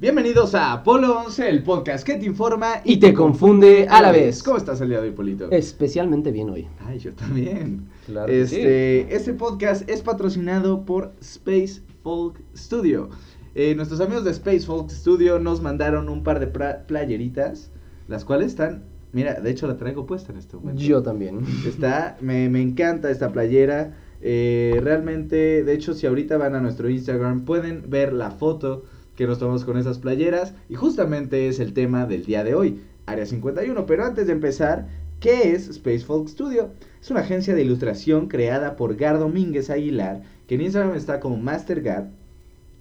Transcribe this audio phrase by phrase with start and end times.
[0.00, 4.42] Bienvenidos a Apolo 11, el podcast que te informa Y te confunde a la vez.
[4.42, 5.50] ¿Cómo estás el día de hoy, Polito?
[5.50, 6.66] Especialmente bien hoy.
[6.86, 7.86] Ay, yo también.
[8.06, 13.10] Claro este, este podcast es patrocinado por Space Folk Studio.
[13.54, 17.70] Eh, nuestros amigos de Space Folk Studio nos mandaron un par de playeritas,
[18.08, 20.80] las cuales están, mira, de hecho la traigo puesta en este momento.
[20.80, 21.40] Yo también.
[21.66, 23.98] Está, me, me encanta esta playera.
[24.22, 28.84] eh, realmente, de hecho, si ahorita van a nuestro Instagram, pueden ver la foto
[29.20, 30.54] que nos tomamos con esas playeras.
[30.70, 33.84] Y justamente es el tema del día de hoy, Área 51.
[33.84, 34.88] Pero antes de empezar,
[35.20, 36.70] ¿qué es Space Folk Studio?
[37.02, 41.36] Es una agencia de ilustración creada por Gar Domínguez Aguilar, que en Instagram está como
[41.36, 42.10] Master Gar.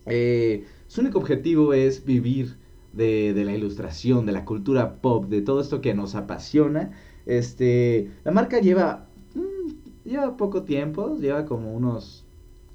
[0.06, 2.56] Eh, su único objetivo es vivir
[2.94, 6.92] de, de la ilustración, de la cultura pop, de todo esto que nos apasiona.
[7.26, 12.24] Este, la marca lleva, mm, lleva poco tiempo, lleva como unos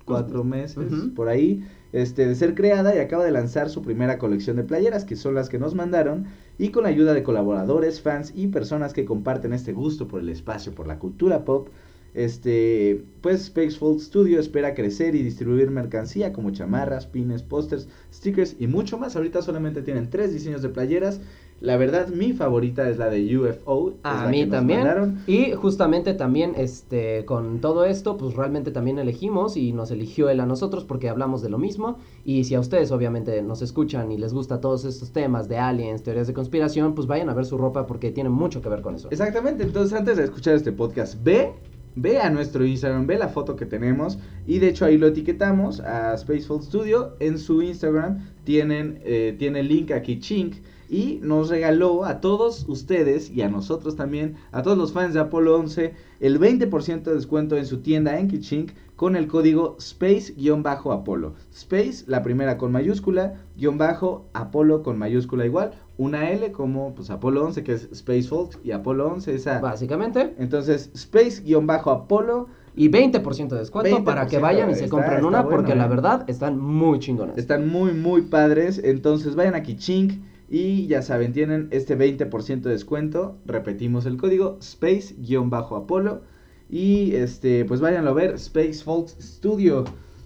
[0.04, 4.56] cuatro meses por ahí, este, de ser creada y acaba de lanzar su primera colección
[4.56, 6.26] de playeras, que son las que nos mandaron,
[6.58, 10.28] y con la ayuda de colaboradores, fans y personas que comparten este gusto por el
[10.28, 11.68] espacio, por la cultura pop,
[12.12, 18.66] este, pues Spacefold Studio espera crecer y distribuir mercancía como chamarras, pines, pósters, stickers y
[18.66, 19.14] mucho más.
[19.14, 21.20] Ahorita solamente tienen tres diseños de playeras.
[21.60, 23.94] La verdad, mi favorita es la de UFO.
[24.02, 24.80] A mí también.
[24.80, 25.18] mandaron.
[25.26, 30.40] Y justamente también, este, con todo esto, pues realmente también elegimos y nos eligió él
[30.40, 31.98] a nosotros porque hablamos de lo mismo.
[32.24, 36.02] Y si a ustedes obviamente nos escuchan y les gusta todos estos temas de aliens,
[36.02, 38.96] teorías de conspiración, pues vayan a ver su ropa porque tiene mucho que ver con
[38.96, 39.08] eso.
[39.10, 41.52] Exactamente, entonces antes de escuchar este podcast, ve,
[41.96, 45.80] ve a nuestro Instagram, ve la foto que tenemos y de hecho ahí lo etiquetamos
[45.80, 47.16] a Spacefold Studio.
[47.20, 50.56] En su Instagram tienen, eh, tiene el link aquí, Chink,
[50.88, 55.20] y nos regaló a todos ustedes y a nosotros también, a todos los fans de
[55.20, 61.34] Apolo 11, el 20% de descuento en su tienda en Kichink con el código Space-Apolo.
[61.52, 67.10] Space, la primera con mayúscula, guion bajo, Apolo con mayúscula igual, una L como pues
[67.10, 69.60] Apolo 11 que es Space Folk y Apolo 11 esa.
[69.60, 70.34] Básicamente.
[70.38, 75.26] Entonces, Space-Apolo Y 20% de descuento para que 20%, vayan y se está- compren está
[75.28, 75.76] una bueno, porque ¿eh?
[75.76, 77.38] la verdad están muy chingonas.
[77.38, 80.14] están muy muy padres, entonces vayan aquí Chink
[80.48, 86.22] y ya saben, tienen este 20% de descuento, repetimos el código Space-Apolo
[86.68, 89.84] y este pues váyanlo a ver, Space Folk Studio.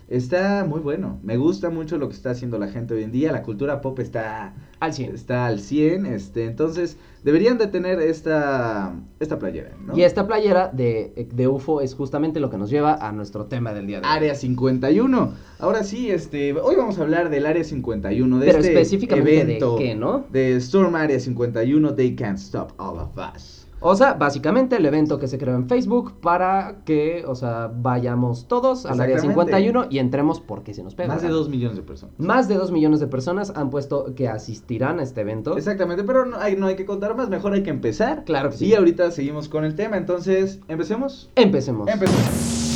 [0.09, 3.31] Está muy bueno, me gusta mucho lo que está haciendo la gente hoy en día,
[3.31, 5.15] la cultura pop está Al 100.
[5.15, 9.95] está al 100, este, entonces deberían de tener esta esta playera, ¿no?
[9.95, 13.75] Y esta playera de, de UFO es justamente lo que nos lleva a nuestro tema
[13.75, 14.13] del día de hoy.
[14.13, 15.35] Área 51.
[15.59, 19.77] Ahora sí, este, hoy vamos a hablar del Área 51, de Pero este específicamente evento
[19.77, 20.25] de qué, ¿no?
[20.33, 23.68] de Storm Area 51, They Can't Stop All of Us.
[23.81, 28.49] O sea, básicamente el evento que se creó en Facebook para que, o sea, vayamos
[28.49, 29.53] todos al área Exactamente.
[29.53, 31.15] 51 y entremos porque se nos pega.
[31.15, 32.19] Más de 2 millones de personas.
[32.19, 35.57] Más de 2 millones de personas han puesto que asistirán a este evento.
[35.57, 38.25] Exactamente, pero no hay, no hay que contar más, mejor hay que empezar.
[38.25, 38.67] Claro que sí.
[38.67, 41.31] Y ahorita seguimos con el tema, entonces, ¿empecemos?
[41.37, 41.89] Empecemos.
[41.89, 42.68] Empecemos.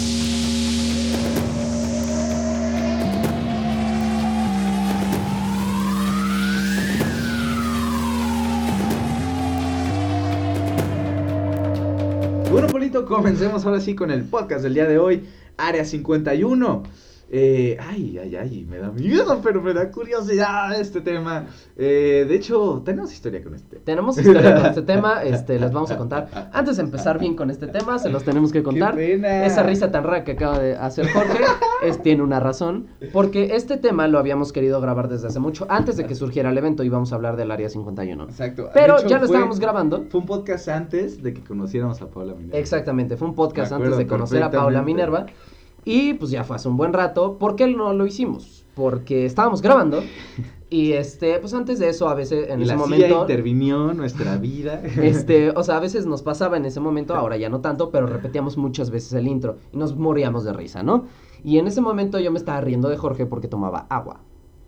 [13.01, 15.25] Comencemos ahora sí con el podcast del día de hoy,
[15.57, 16.83] Área 51.
[17.35, 21.47] Eh, ay, ay, ay, me da miedo, pero me da curiosidad este tema.
[21.79, 23.79] Eh, de hecho, tenemos historia con este.
[23.79, 26.51] Tenemos historia con este tema, este, les vamos a contar.
[26.53, 28.95] Antes de empezar bien con este tema, se los tenemos que contar.
[28.95, 29.47] ¡Qué pena!
[29.47, 31.39] Esa risa tan rara que acaba de hacer Jorge
[31.83, 35.65] es, tiene una razón, porque este tema lo habíamos querido grabar desde hace mucho.
[35.71, 38.25] Antes de que surgiera el evento íbamos a hablar del Área 51.
[38.25, 38.69] Exacto.
[38.75, 40.05] Pero hecho, ya lo fue- estábamos grabando.
[40.11, 42.59] Fue un podcast antes de que conociéramos a Paula Minerva.
[42.59, 44.83] Exactamente, fue un podcast antes de conocer a Paula.
[44.83, 45.25] Minerva.
[45.85, 47.39] Y pues ya fue hace un buen rato.
[47.39, 48.65] ¿Por qué no lo hicimos?
[48.75, 50.03] Porque estábamos grabando.
[50.73, 53.21] Y este, pues antes de eso, a veces en ese la CIA momento.
[53.21, 54.81] intervinió nuestra vida.
[55.03, 58.07] Este, o sea, a veces nos pasaba en ese momento, ahora ya no tanto, pero
[58.07, 61.05] repetíamos muchas veces el intro y nos moríamos de risa, ¿no?
[61.45, 64.21] Y en ese momento yo me estaba riendo de Jorge porque tomaba agua.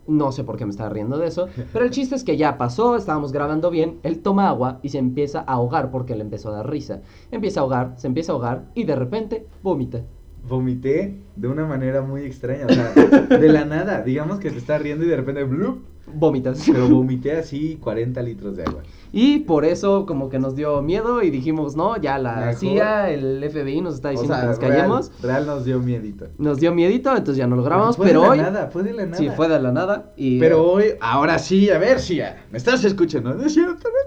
[0.05, 2.59] No sé por qué me estaba riendo de eso, pero el chiste es que ya
[2.59, 6.49] pasó, estábamos grabando bien, él toma agua y se empieza a ahogar porque le empezó
[6.49, 7.01] a dar risa.
[7.31, 10.03] Empieza a ahogar, se empieza a ahogar y de repente vomita.
[10.47, 14.01] Vomité de una manera muy extraña, o sea, de la nada.
[14.01, 15.83] Digamos que se está riendo y de repente, ¡blup!
[16.13, 16.63] Vomitas.
[16.71, 18.83] Pero vomité así 40 litros de agua.
[19.11, 22.55] Y por eso como que nos dio miedo y dijimos, no, ya la Mejor.
[22.55, 25.11] CIA, el FBI nos está O diciendo sea, que nos real- callemos.
[25.23, 26.27] Real, nos dio miedito.
[26.37, 28.37] Nos dio miedito, entonces ya no lo grabamos, Fue pero de la hoy...
[28.39, 29.17] nada, fue de la nada.
[29.17, 30.11] Sí, fue de la nada.
[30.15, 33.33] Y, Pero hoy, ahora sí, a ver, CIA, ¿me estás escuchando?
[33.33, 34.04] No es cierto, no.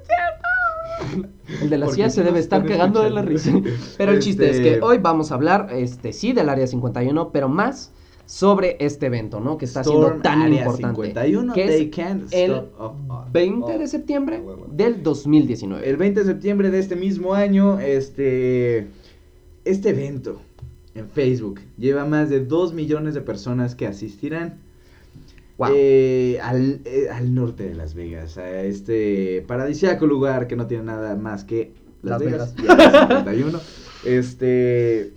[1.62, 3.52] El de la CIA se debe estar cagando de la risa.
[3.96, 7.30] Pero el chiste es que Este- hoy vamos a hablar, este, sí, del área 51,
[7.32, 7.92] pero más
[8.26, 9.56] sobre este evento, ¿no?
[9.56, 10.96] Que está siendo Storm tan Area importante.
[11.06, 13.32] 51, que they es can't el stop us.
[13.32, 15.88] 20 Oh, de septiembre oh, del 2019.
[15.88, 18.88] El 20 de septiembre de este mismo año, este,
[19.64, 20.42] este evento
[20.94, 24.58] en Facebook lleva más de 2 millones de personas que asistirán
[25.58, 25.70] Wow.
[25.74, 30.84] eh, al, eh, al norte de Las Vegas, a este paradisíaco lugar que no tiene
[30.84, 31.72] nada más que
[32.02, 32.78] Las, Las Vegas, Vegas.
[32.78, 33.60] y Área 51.
[34.04, 35.12] Este,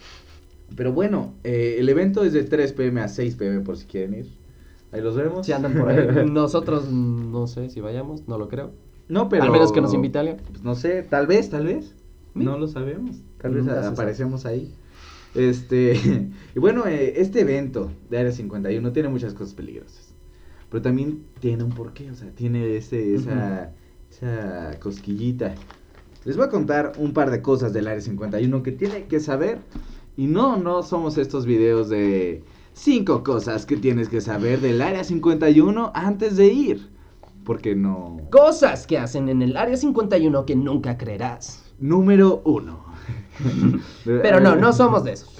[0.76, 4.16] pero bueno, eh, el evento es de 3 pm a 6 pm por si quieren
[4.16, 4.42] ir.
[4.92, 5.46] Ahí los vemos.
[5.46, 6.26] Si andan por ahí.
[6.30, 8.72] Nosotros no sé si vayamos, no lo creo.
[9.08, 9.44] No, pero.
[9.44, 10.38] Al menos que nos invite alguien.
[10.50, 11.94] Pues no sé, tal vez, tal vez.
[12.34, 12.40] Sí.
[12.44, 13.18] No lo sabemos.
[13.40, 14.74] Tal vez Nunca aparecemos ahí.
[15.36, 15.94] Este.
[16.56, 20.01] y bueno, este evento de Área 51 tiene muchas cosas peligrosas.
[20.72, 23.74] Pero también tiene un porqué, o sea, tiene ese, esa,
[24.10, 25.54] esa cosquillita.
[26.24, 29.60] Les voy a contar un par de cosas del Área 51 que tienen que saber.
[30.16, 35.04] Y no, no somos estos videos de cinco cosas que tienes que saber del Área
[35.04, 36.90] 51 antes de ir.
[37.44, 38.22] Porque no.
[38.32, 41.71] Cosas que hacen en el área 51 que nunca creerás.
[41.82, 42.86] Número uno.
[44.06, 45.36] Pero no, no somos de esos.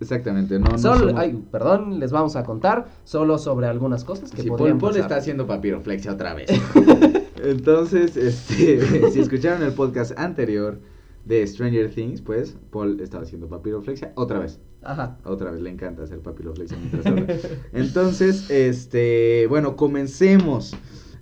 [0.00, 4.42] Exactamente, no, no somos- ay, perdón, les vamos a contar solo sobre algunas cosas que
[4.42, 5.02] Sí, podrían Paul, Paul pasar.
[5.02, 6.50] está haciendo papiroflexia otra vez.
[7.44, 10.80] Entonces, este, si escucharon el podcast anterior
[11.24, 14.58] de Stranger Things, pues Paul estaba haciendo papiroflexia otra vez.
[14.82, 15.16] Ajá.
[15.24, 17.26] Otra vez le encanta hacer papiroflexia mientras habla.
[17.72, 20.74] Entonces, este, bueno, comencemos.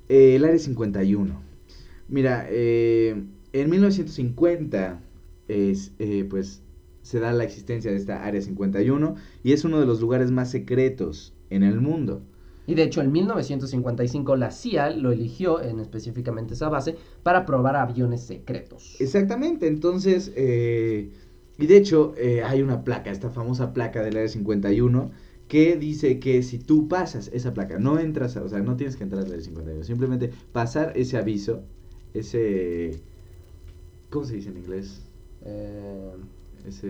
[0.09, 1.41] Eh, el área 51.
[2.09, 3.23] Mira, eh,
[3.53, 5.01] en 1950
[5.49, 6.63] es, eh, pues
[7.03, 10.51] se da la existencia de esta área 51 y es uno de los lugares más
[10.51, 12.23] secretos en el mundo.
[12.67, 17.75] Y de hecho, en 1955 la CIA lo eligió, en específicamente esa base, para probar
[17.77, 18.97] aviones secretos.
[19.01, 21.11] Exactamente, entonces, eh,
[21.59, 25.11] y de hecho eh, hay una placa, esta famosa placa del área 51,
[25.49, 28.97] que dice que si tú pasas esa placa, no entras, a- o sea, no tienes
[28.97, 31.65] que entrar al área 51, simplemente pasar ese aviso,
[32.15, 33.03] ese,
[34.13, 35.03] ¿cómo se dice en inglés?
[35.45, 36.13] Eh,
[36.67, 36.89] Ese,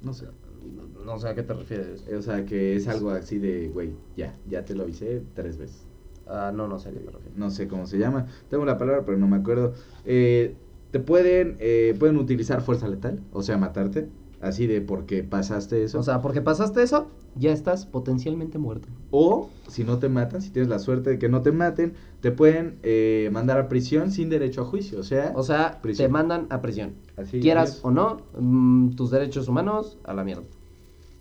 [0.00, 2.04] no sé, no- no sé a qué te refieres.
[2.08, 5.86] o sea, que es algo así de, güey, ya, ya te lo avisé tres veces.
[6.26, 7.36] Ah, no, no sé a qué te refieres.
[7.38, 9.74] no sé cómo se llama, tengo la palabra pero no me acuerdo.
[10.04, 10.56] Eh,
[10.90, 14.08] te pueden, eh, pueden utilizar fuerza letal, o sea, matarte,
[14.40, 16.00] así de porque pasaste eso.
[16.00, 18.88] O sea, porque pasaste eso, ya estás potencialmente muerto.
[19.10, 22.30] o si no te matan, si tienes la suerte de que no te maten, te
[22.30, 26.06] pueden eh, mandar a prisión sin derecho a juicio, o sea, O sea, Prisión.
[26.08, 26.92] te mandan a prisión.
[27.16, 27.80] así Quieras es.
[27.84, 30.44] o no, mm, tus derechos humanos a la mierda.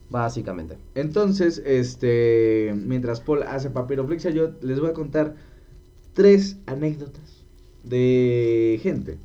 [0.09, 0.77] Básicamente.
[0.95, 5.35] Entonces, este, mientras Paul hace papiroflexia, yo les voy a contar
[6.13, 7.45] tres anécdotas
[7.83, 9.17] de gente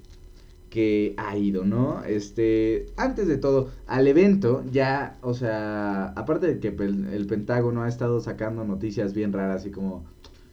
[0.77, 2.05] que ha ido, ¿no?
[2.05, 7.89] Este, antes de todo, al evento ya, o sea, aparte de que el Pentágono ha
[7.89, 10.05] estado sacando noticias bien raras, así como,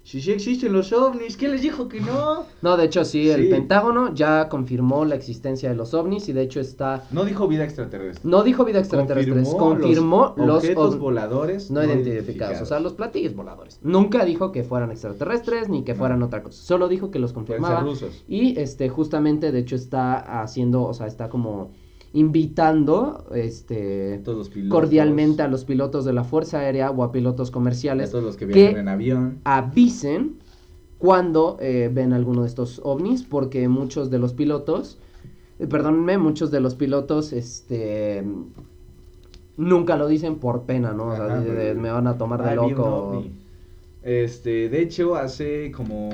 [0.04, 2.44] si sí existen los ovnis, ¿qué les dijo que no?
[2.62, 3.50] No, de hecho sí, el Sí.
[3.50, 7.06] Pentágono ya confirmó la existencia de los ovnis y de hecho está...
[7.12, 8.30] No dijo vida extraterrestre.
[8.30, 13.34] No dijo vida extraterrestre, confirmó, los, objetos ov- voladores no identificados, o sea, los platillos
[13.34, 13.80] voladores.
[13.82, 16.00] Nunca dijo que fueran extraterrestres ni que No.
[16.00, 17.78] fueran otra cosa, solo dijo que los confirmaba.
[17.78, 18.24] ser rusos.
[18.28, 21.72] Y este, justamente, de hecho, está haciendo, o sea, está como
[22.14, 24.80] invitando, este, Todos los pilotos.
[24.80, 28.38] cordialmente a los pilotos de la Fuerza Aérea o a pilotos a comerciales todos los
[28.38, 29.40] que que- viajan en avión.
[29.44, 30.36] avisen
[31.00, 35.00] cuando eh, ven alguno de estos ovnis, porque muchos de los pilotos,
[35.60, 38.24] eh, perdónenme, muchos de los pilotos, este,
[39.58, 41.08] nunca lo dicen por pena, ¿no?
[41.08, 43.24] O sea, Ajá, de- de- pero- me van a tomar de loco.
[44.04, 46.10] Este, de hecho, hace como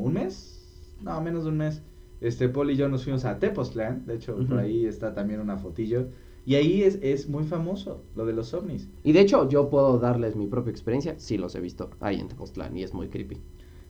[0.00, 0.60] un mes,
[1.02, 1.82] no, menos de un mes,
[2.20, 5.56] este, Paul y yo nos fuimos a Tepoztlán, de hecho, por ahí está también una
[5.58, 6.08] fotillo,
[6.46, 8.88] y ahí es, es muy famoso lo de los ovnis.
[9.04, 12.28] Y de hecho, yo puedo darles mi propia experiencia, sí los he visto ahí en
[12.28, 13.38] Tepoztlán y es muy creepy.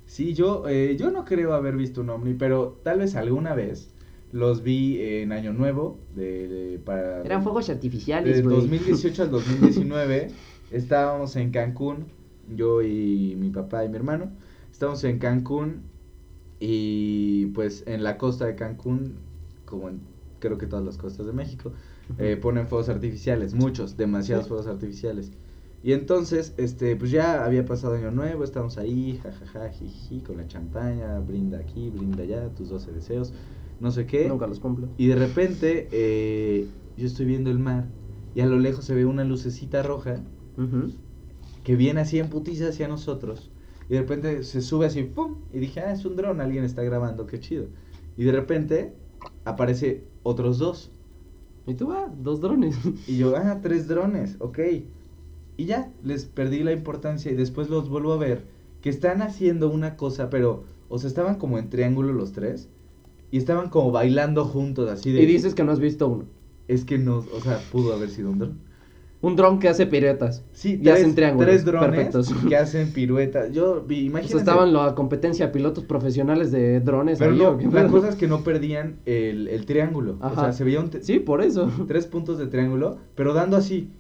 [0.06, 3.92] Sí, yo, eh, yo no creo haber visto un ovni, pero tal vez alguna vez
[4.32, 7.22] los vi en Año Nuevo, de, de- para...
[7.22, 8.56] Eran fuegos artificiales, De güey.
[8.56, 10.28] 2018 al 2019
[10.70, 12.06] estábamos en Cancún,
[12.54, 14.30] yo y mi papá y mi hermano,
[14.70, 15.82] estábamos en Cancún
[16.60, 19.14] y pues en la costa de Cancún,
[19.64, 20.00] como en
[20.40, 21.72] creo que todas las costas de México,
[22.18, 24.48] eh, ponen fuegos artificiales, muchos, demasiados Sí.
[24.48, 25.32] fuegos artificiales.
[25.82, 30.46] Y entonces, este, pues ya había pasado año nuevo, estábamos ahí, jajaja, jiji, con la
[30.46, 33.32] champaña, brinda aquí, brinda allá, tus 12 deseos,
[33.80, 34.28] no sé qué.
[34.28, 34.88] Nunca los cumplo.
[34.96, 37.86] Y de repente eh, yo estoy viendo el mar
[38.34, 40.20] y a lo lejos se ve una lucecita roja
[41.62, 43.50] que viene así en putiza hacia nosotros.
[43.88, 45.36] Y de repente se sube así, ¡pum!
[45.52, 47.66] Y dije, ah, es un dron, alguien está grabando, qué chido.
[48.16, 48.92] Y de repente
[49.44, 50.90] aparece otros dos.
[51.66, 52.76] Y tú, ah, dos drones.
[53.06, 54.58] Y yo, ah, tres drones, ok.
[55.56, 58.44] y ya, les perdí la importancia y después los vuelvo a ver
[58.80, 62.68] que están haciendo una cosa, pero, o sea, estaban como en triángulo los tres
[63.30, 65.22] y estaban como bailando juntos, así de...
[65.22, 66.24] Y dices que no has visto uno.
[66.68, 68.58] Es que no, o sea, pudo haber sido un dron.
[69.20, 70.44] Un dron que hace piruetas.
[70.52, 72.32] Sí, Y hacen triángulos tres drones perfectos.
[72.48, 73.52] que hacen piruetas.
[73.52, 74.28] Yo vi, O imagínate.
[74.28, 77.90] sea, estaban la competencia de pilotos profesionales de drones Pero ahí, no, ¿o la pedo?
[77.90, 80.18] cosa es que no perdían el, el triángulo.
[80.20, 80.40] O Ajá.
[80.42, 81.68] sea, se veía un, Sí, por eso.
[81.88, 83.90] tres puntos de triángulo, pero dando así,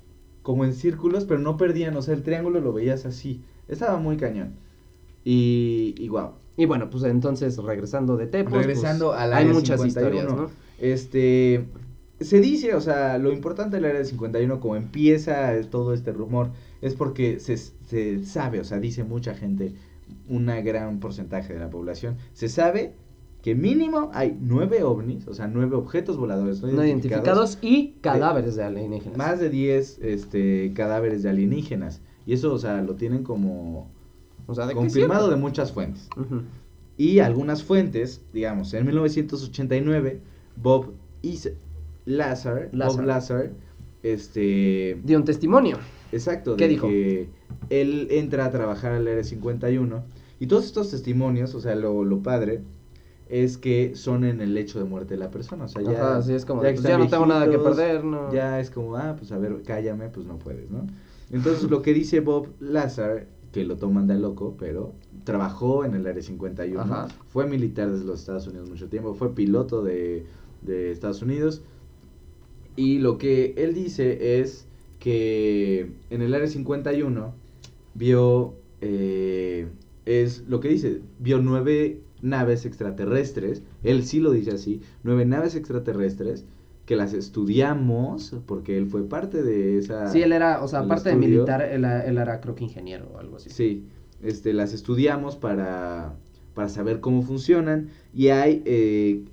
[0.42, 3.42] como en círculos, pero no perdían, o sea, el triángulo lo veías así.
[3.66, 4.52] Estaba muy cañón.
[5.24, 6.30] Y, y wow.
[6.56, 8.52] Y bueno, pues entonces regresando de Tepos.
[8.52, 10.50] Regresando pues, al Hay área muchas 51, historias, ¿no?
[10.80, 11.64] Este,
[12.20, 16.94] se dice, o sea, lo importante del área 51, como empieza todo este rumor, es
[16.94, 19.74] porque se, se sabe, o sea, dice mucha gente,
[20.28, 22.94] una gran porcentaje de la población, se sabe
[23.42, 28.56] que mínimo hay nueve ovnis, o sea, nueve objetos voladores no, No identificados y cadáveres
[28.56, 29.16] de alienígenas.
[29.16, 32.00] más de 10 este, cadáveres de alienígenas.
[32.26, 33.88] Y eso, o sea, lo tienen como
[34.48, 36.08] o sea, de confirmado de muchas fuentes.
[36.96, 40.20] Y algunas fuentes, digamos, en 1989,
[40.56, 41.52] Bob Is
[42.08, 42.96] Lazar, Lazar.
[42.96, 43.50] Bob Lazar,
[44.02, 45.78] este, Dio un testimonio.
[46.12, 46.88] exacto, ¿Qué de dijo?
[46.88, 47.28] que
[47.70, 50.02] él entra a trabajar al Área 51
[50.40, 52.62] y todos estos testimonios, o sea, lo, lo padre
[53.28, 56.22] es que son en el hecho de muerte de la persona, o sea, ya, Ajá,
[56.22, 58.32] sí, es como, ya pues, ya no tengo nada que perder, ¿no?
[58.32, 60.86] ya es como, ah, pues a ver, cállame, pues no puedes, ¿no?
[61.30, 66.06] Entonces lo que dice Bob Lazar, que lo toman de loco, pero trabajó en el
[66.06, 67.08] Área 51, Ajá.
[67.28, 70.24] fue militar desde los Estados Unidos mucho tiempo, fue piloto de,
[70.62, 71.60] de Estados Unidos,
[72.78, 74.64] y lo que él dice es
[75.00, 77.34] que en el Área 51
[77.94, 79.66] vio, eh,
[80.06, 85.56] es lo que dice, vio nueve naves extraterrestres, él sí lo dice así, nueve naves
[85.56, 86.44] extraterrestres
[86.86, 90.06] que las estudiamos, porque él fue parte de esa...
[90.12, 93.18] Sí, él era, o sea, aparte de militar, él, él era creo que ingeniero o
[93.18, 93.50] algo así.
[93.50, 93.86] Sí,
[94.22, 96.14] este, las estudiamos para,
[96.54, 99.24] para saber cómo funcionan y hay, eh,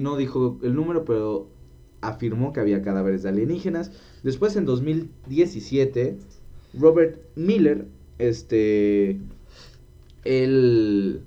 [0.00, 1.54] no dijo el número, pero
[2.00, 3.92] afirmó que había cadáveres de alienígenas.
[4.22, 6.18] Después, en 2017,
[6.74, 7.86] Robert Miller,
[8.18, 9.18] este,
[10.24, 11.22] él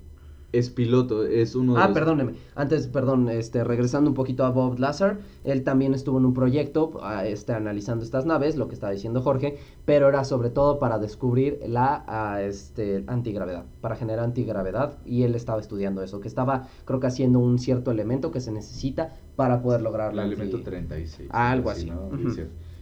[0.51, 2.33] es piloto, es uno de Ah, los- perdóneme.
[2.55, 6.99] Antes, perdón, este, regresando un poquito a Bob Lazar, él también estuvo en un proyecto,
[7.03, 10.97] ah, este, analizando estas naves, lo que estaba diciendo Jorge, pero era sobre todo para
[10.97, 16.67] descubrir la, ah, este, antigravedad, para generar antigravedad, y él estaba estudiando eso, que estaba,
[16.85, 20.57] creo que haciendo un cierto elemento que se necesita para poder lograr El la elemento
[20.57, 21.29] anti- 36.
[21.31, 21.91] Ah, algo así.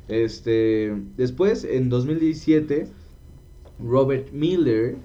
[0.07, 2.87] Este, después, en 2017,
[3.79, 4.95] Robert Miller,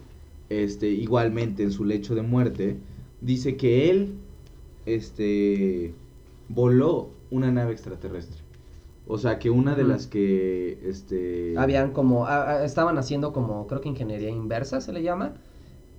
[0.60, 2.78] este, igualmente en su lecho de muerte,
[3.20, 4.14] dice que él,
[4.86, 5.94] este,
[6.48, 8.42] voló una nave extraterrestre.
[9.06, 11.54] O sea, que una de las que, este...
[11.56, 15.34] Habían como, ah, estaban haciendo como, creo que ingeniería inversa se le llama,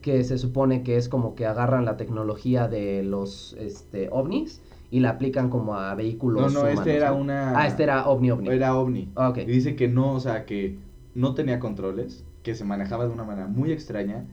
[0.02, 5.00] que se supone que es como que agarran la tecnología de los este, ovnis y
[5.00, 7.18] la aplican como a vehículos No, no, humanos, este era ¿no?
[7.18, 7.60] una...
[7.60, 8.50] Ah, este era ovni ovni.
[8.50, 9.10] Era ovni.
[9.16, 9.40] Ah, ok.
[9.40, 10.78] Y dice que no, o sea, que
[11.16, 14.26] no tenía controles, que se manejaba de una manera muy extraña,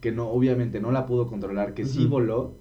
[0.00, 2.52] que no, obviamente no la pudo controlar, que sí voló,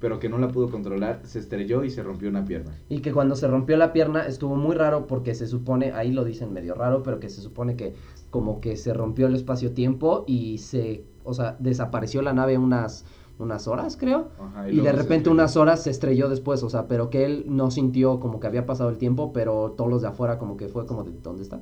[0.00, 2.72] pero que no la pudo controlar, se estrelló y se rompió una pierna.
[2.88, 6.24] Y que cuando se rompió la pierna estuvo muy raro porque se supone, ahí lo
[6.24, 7.94] dicen medio raro, pero que se supone que
[8.30, 13.04] como que se rompió el espacio-tiempo y se, o sea, desapareció la nave unas,
[13.38, 14.28] unas horas, creo.
[14.38, 17.70] Ajá, Y de repente unas horas se estrelló después, o sea, pero que él no
[17.70, 20.86] sintió como que había pasado el tiempo, pero todos los de afuera como que fue
[20.86, 21.60] como de, ¿dónde está?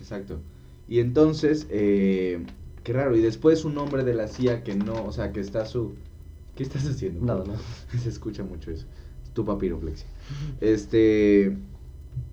[0.00, 0.38] Exacto.
[0.88, 2.44] Y entonces, eh,
[2.82, 5.64] qué raro, y después un hombre de la CIA que no, o sea, que está
[5.66, 5.94] su...
[6.54, 7.24] ¿Qué estás haciendo?
[7.24, 7.60] Nada, nada.
[8.02, 8.86] Se escucha mucho eso.
[9.32, 10.06] Tu papiroflexia.
[10.60, 11.56] Este.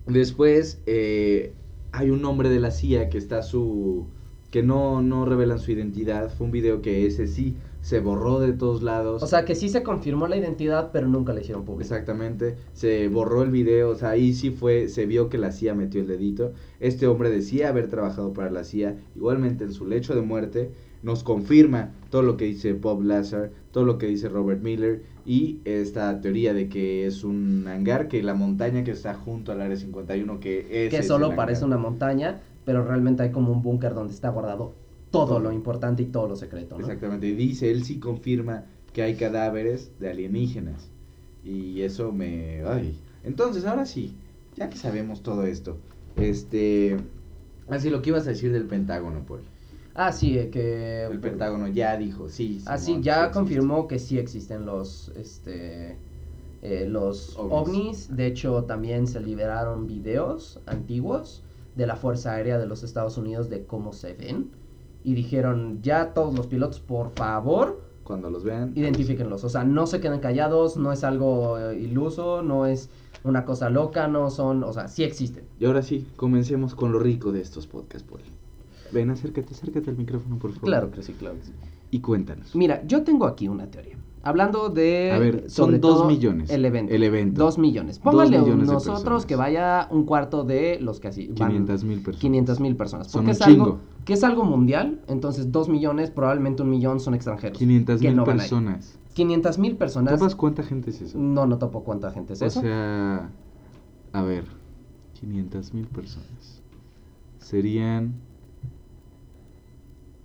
[0.06, 1.54] Después eh,
[1.92, 4.06] hay un hombre de la CIA que está su.
[4.50, 6.30] que no, no revelan su identidad.
[6.36, 9.22] Fue un video que ese sí se borró de todos lados.
[9.22, 11.94] O sea, que sí se confirmó la identidad, pero nunca la hicieron pública.
[11.94, 15.74] Exactamente, se borró el video, o sea, ahí sí fue, se vio que la CIA
[15.74, 16.52] metió el dedito.
[16.78, 20.70] Este hombre decía haber trabajado para la CIA, igualmente en su lecho de muerte,
[21.02, 25.60] nos confirma todo lo que dice Bob Lazar, todo lo que dice Robert Miller y
[25.64, 29.76] esta teoría de que es un hangar, que la montaña que está junto al área
[29.76, 30.90] 51, que es...
[30.90, 34.74] que solo parece una montaña, pero realmente hay como un búnker donde está guardado
[35.10, 36.84] todo lo importante y todo lo secreto, ¿no?
[36.84, 40.90] Exactamente, y dice, él sí confirma que hay cadáveres de alienígenas.
[41.44, 42.62] Y eso me...
[42.66, 42.98] Ay.
[43.24, 44.14] Entonces, ahora sí,
[44.56, 45.78] ya que sabemos todo esto,
[46.16, 46.96] este...
[47.68, 49.40] Así lo que ibas a decir del Pentágono, Paul.
[49.94, 51.04] Ah, sí, eh, que...
[51.04, 52.62] El Pentágono ya dijo, sí.
[52.66, 53.34] Ah, sí, Simón, ya existe.
[53.34, 55.96] confirmó que sí existen los, este,
[56.62, 57.52] eh, los Ovnis.
[57.52, 58.16] ovnis.
[58.16, 61.42] De hecho, también se liberaron videos antiguos
[61.76, 64.50] de la Fuerza Aérea de los Estados Unidos de cómo se ven.
[65.04, 68.72] Y dijeron, ya todos los pilotos, por favor, Cuando los vean.
[68.74, 69.44] identifíquenlos.
[69.44, 72.90] O sea, no se queden callados, no es algo eh, iluso, no es
[73.24, 75.44] una cosa loca, no son, o sea, sí existen.
[75.58, 78.20] Y ahora sí, comencemos con lo rico de estos podcasts, Paul.
[78.92, 80.66] Ven, acércate, acércate al micrófono, por favor.
[80.68, 81.52] Claro que sí, claro que sí.
[81.92, 82.54] Y cuéntanos.
[82.54, 83.96] Mira, yo tengo aquí una teoría.
[84.22, 85.12] Hablando de.
[85.12, 86.92] A ver, son dos millones El evento.
[86.92, 87.42] el evento.
[87.42, 87.98] Dos millones.
[87.98, 91.28] Póngale Dos millones nosotros que vaya un cuarto de los que así.
[91.28, 92.20] van 500 mil personas.
[92.20, 93.06] 500 mil personas.
[93.06, 93.78] Son Porque un es algo, chingo.
[94.04, 95.00] que es algo mundial.
[95.08, 97.56] Entonces, dos millones, probablemente un millón son extranjeros.
[97.56, 98.98] 500 que mil no personas.
[99.14, 100.14] 500 mil personas.
[100.18, 101.18] ¿Topas cuánta gente es eso?
[101.18, 102.60] No, no topo cuánta gente es o eso.
[102.60, 103.30] sea,
[104.12, 104.44] a ver,
[105.18, 106.62] 500 mil personas.
[107.38, 108.14] Serían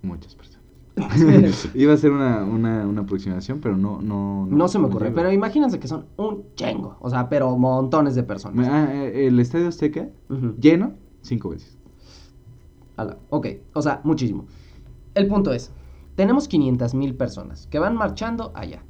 [0.02, 0.55] muchas personas.
[1.74, 5.10] Iba a ser una, una, una aproximación, pero no, no, no, se me ocurre.
[5.10, 6.96] Pero imagínense que son un chingo.
[7.00, 8.66] O sea, pero montones de personas.
[8.68, 10.08] Ah, eh, el Estadio Azteca,
[10.58, 11.76] lleno, cinco veces.
[12.96, 14.46] Ala, Ok, o sea, muchísimo.
[15.14, 15.70] El punto es,
[16.14, 18.82] tenemos 500 mil personas que van marchando allá.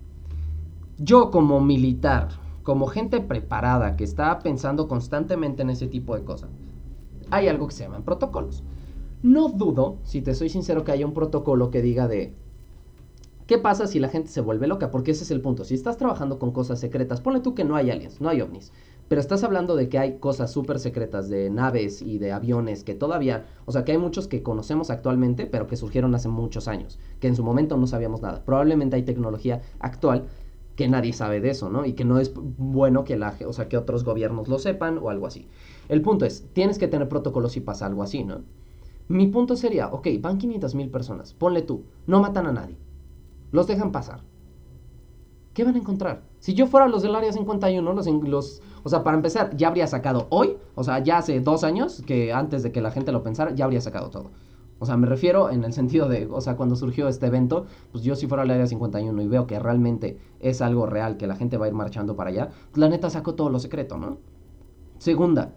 [0.98, 2.28] Yo como militar,
[2.62, 6.50] como gente preparada que está pensando constantemente en ese tipo de cosas,
[7.30, 8.62] hay algo que se llaman protocolos.
[9.26, 12.32] No dudo, si te soy sincero, que haya un protocolo que diga de...
[13.48, 14.92] ¿Qué pasa si la gente se vuelve loca?
[14.92, 15.64] Porque ese es el punto.
[15.64, 18.70] Si estás trabajando con cosas secretas, ponle tú que no hay aliens, no hay ovnis.
[19.08, 22.94] Pero estás hablando de que hay cosas súper secretas de naves y de aviones que
[22.94, 27.00] todavía, o sea, que hay muchos que conocemos actualmente, pero que surgieron hace muchos años,
[27.18, 28.44] que en su momento no sabíamos nada.
[28.44, 30.26] Probablemente hay tecnología actual
[30.76, 31.84] que nadie sabe de eso, ¿no?
[31.84, 35.10] Y que no es bueno que la, o sea, que otros gobiernos lo sepan o
[35.10, 35.48] algo así.
[35.88, 38.42] El punto es, tienes que tener protocolos si pasa algo así, ¿no?
[39.08, 42.76] Mi punto sería, ok, van 500 mil personas, ponle tú, no matan a nadie,
[43.52, 44.22] los dejan pasar.
[45.54, 46.22] ¿Qué van a encontrar?
[46.40, 49.86] Si yo fuera los del área 51, los, los, o sea, para empezar, ya habría
[49.86, 53.22] sacado hoy, o sea, ya hace dos años, que antes de que la gente lo
[53.22, 54.30] pensara, ya habría sacado todo.
[54.78, 58.04] O sea, me refiero en el sentido de, o sea, cuando surgió este evento, pues
[58.04, 61.36] yo si fuera al área 51 y veo que realmente es algo real, que la
[61.36, 64.18] gente va a ir marchando para allá, pues la neta saco todo lo secreto, ¿no?
[64.98, 65.54] Segunda,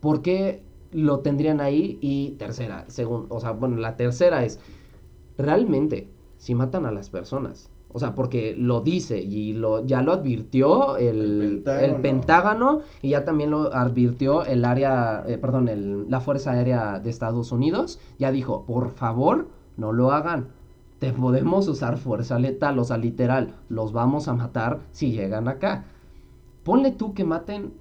[0.00, 1.98] ¿por qué lo tendrían ahí?
[2.00, 4.60] Y tercera, según, o sea, bueno, la tercera es,
[5.38, 10.12] realmente, si matan a las personas, o sea, porque lo dice y lo, ya lo
[10.12, 11.94] advirtió el, El.
[12.02, 12.80] Pentágono.
[13.00, 17.52] y ya también lo advirtió el área, eh, perdón, el- la Fuerza Aérea de Estados
[17.52, 17.98] Unidos.
[18.18, 20.48] Ya dijo, por favor, no lo hagan.
[20.98, 25.84] Te podemos usar fuerza letal, o sea, literal, los vamos a matar si llegan acá.
[26.64, 27.72] Ponle tú que maten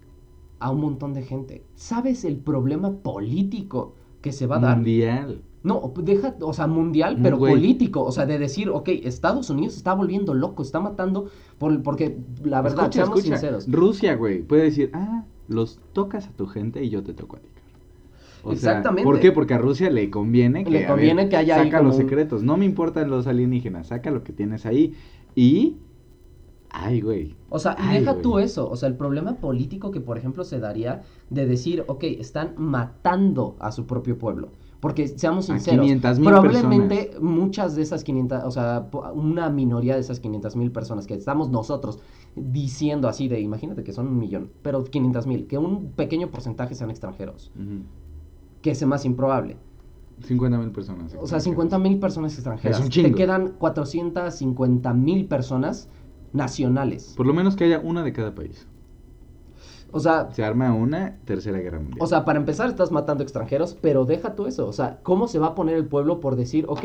[0.60, 1.64] a un montón de gente.
[1.76, 4.76] ¿Sabes el problema político que se va a dar?
[4.78, 5.42] Mundial.
[5.64, 7.54] No, deja, o sea, mundial, pero güey.
[7.54, 8.04] político.
[8.04, 11.26] O sea, de decir, ok, Estados Unidos está volviendo loco, está matando,
[11.58, 13.38] por, porque la verdad, escucha, seamos escucha.
[13.38, 13.68] sinceros.
[13.72, 17.40] Rusia, güey, puede decir, ah, los tocas a tu gente y yo te toco a
[17.40, 17.48] ti.
[17.48, 17.66] cabrón".
[18.44, 19.04] O sea, Exactamente.
[19.04, 19.32] ¿Por qué?
[19.32, 22.44] Porque a Rusia le conviene que, Le conviene que haya ahí saca los un- secretos.
[22.44, 24.94] No me importan los alienígenas, saca lo que tienes ahí.
[25.36, 25.78] Y,
[26.70, 27.36] ay, güey.
[27.50, 28.24] O sea, y Ay, deja güey.
[28.24, 32.04] tú eso, o sea, el problema político que, por ejemplo, se daría de decir, ok,
[32.04, 34.50] están matando a su propio pueblo.
[34.80, 40.20] Porque, seamos sinceros, 500,000 probablemente muchas de esas 500, o sea, una minoría de esas
[40.20, 42.00] 500 mil personas que estamos nosotros
[42.36, 46.76] diciendo así de, imagínate que son un millón, pero 500 mil, que un pequeño porcentaje
[46.76, 47.52] sean extranjeros,
[48.62, 49.58] que es más improbable.
[50.24, 51.16] 50 mil personas.
[51.20, 52.80] O sea, 50 mil personas extranjeras.
[52.80, 53.10] Es un chingo.
[53.10, 55.90] Te quedan 450 mil personas
[56.36, 57.14] nacionales.
[57.18, 58.68] Por lo menos que haya una de cada país.
[59.92, 62.00] O sea, Se arma una tercera guerra mundial.
[62.02, 64.68] O sea, para empezar estás matando extranjeros, pero deja tú eso.
[64.68, 66.84] O sea, ¿cómo se va a poner el pueblo por decir, ok,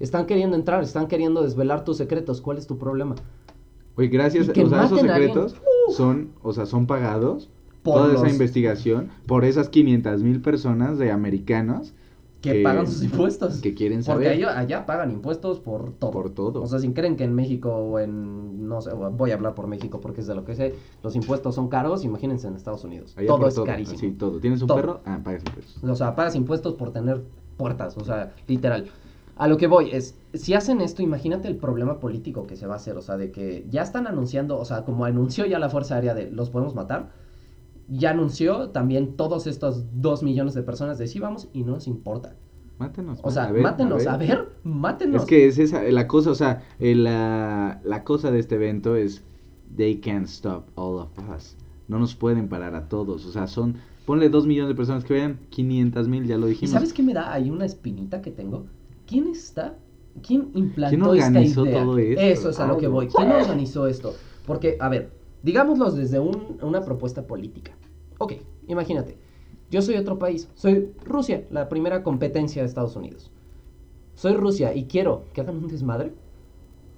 [0.00, 3.14] están queriendo entrar, están queriendo desvelar tus secretos, ¿cuál es tu problema?
[3.96, 4.48] Oye, gracias.
[4.48, 5.54] O sea, esos secretos
[5.90, 7.48] son, o sea, son pagados.
[7.82, 11.94] Por toda los- esa investigación por esas 500 mil personas de americanos
[12.42, 13.60] Que Que- pagan sus impuestos.
[13.60, 14.32] que quieren Porque saber.
[14.32, 16.10] ellos allá pagan impuestos por todo.
[16.10, 16.60] Por todo.
[16.62, 19.68] O sea, si creen que en México o en, no sé, voy a hablar por
[19.68, 20.74] México porque es de lo que sé,
[21.04, 23.14] los impuestos son caros, imagínense en Estados Unidos.
[23.16, 23.98] Allá todo es carísimo.
[23.98, 24.40] Sí, todo.
[24.40, 24.76] ¿Tienes un Todo.
[24.76, 25.00] perro?
[25.04, 25.84] Ah, pagas impuestos.
[25.84, 27.22] O sea, pagas impuestos por tener
[27.56, 28.86] puertas, o sea, literal.
[29.36, 32.74] A lo que voy es, si hacen esto, imagínate el problema político que se va
[32.74, 35.70] a hacer, o sea, de que ya están anunciando, o sea, como anunció ya la
[35.70, 37.10] Fuerza Aérea de los podemos matar,
[37.92, 41.86] ya anunció también todos estos dos millones de personas de sí vamos y no nos
[41.86, 42.34] importa.
[42.78, 43.20] Mátenos.
[43.22, 45.22] O sea, a ver, mátenos, a ver, mátenos.
[45.22, 48.96] Es que es esa, la cosa, o sea, eh, la, la cosa de este evento
[48.96, 49.22] es,
[49.76, 51.56] they can't stop all of us.
[51.86, 53.26] No nos pueden parar a todos.
[53.26, 53.76] O sea, son,
[54.06, 56.72] ponle dos millones de personas que vean, 500 mil, ya lo ¿Y dijimos.
[56.72, 58.66] sabes qué me da ahí una espinita que tengo?
[59.06, 59.76] ¿Quién está?
[60.26, 61.84] ¿Quién implantó ¿Quién organizó esta idea?
[61.84, 62.20] todo esto?
[62.20, 62.96] Eso es a lo que Algo.
[62.96, 63.08] voy.
[63.08, 64.14] ¿Quién organizó esto?
[64.46, 65.10] Porque, a ver,
[65.42, 67.72] digámoslo desde un- una propuesta política.
[68.18, 68.34] Ok,
[68.68, 69.16] imagínate.
[69.70, 70.48] Yo soy otro país.
[70.54, 73.30] Soy Rusia, la primera competencia de Estados Unidos.
[74.14, 76.12] Soy Rusia y quiero que hagan un desmadre.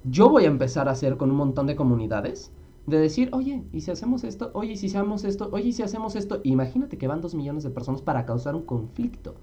[0.05, 2.51] Yo voy a empezar a hacer con un montón de comunidades
[2.87, 4.51] de decir, oye, ¿y si hacemos esto?
[4.53, 5.49] Oye, ¿y si hacemos esto?
[5.53, 6.41] Oye, ¿y si hacemos esto?
[6.43, 9.37] Imagínate que van dos millones de personas para causar un conflicto.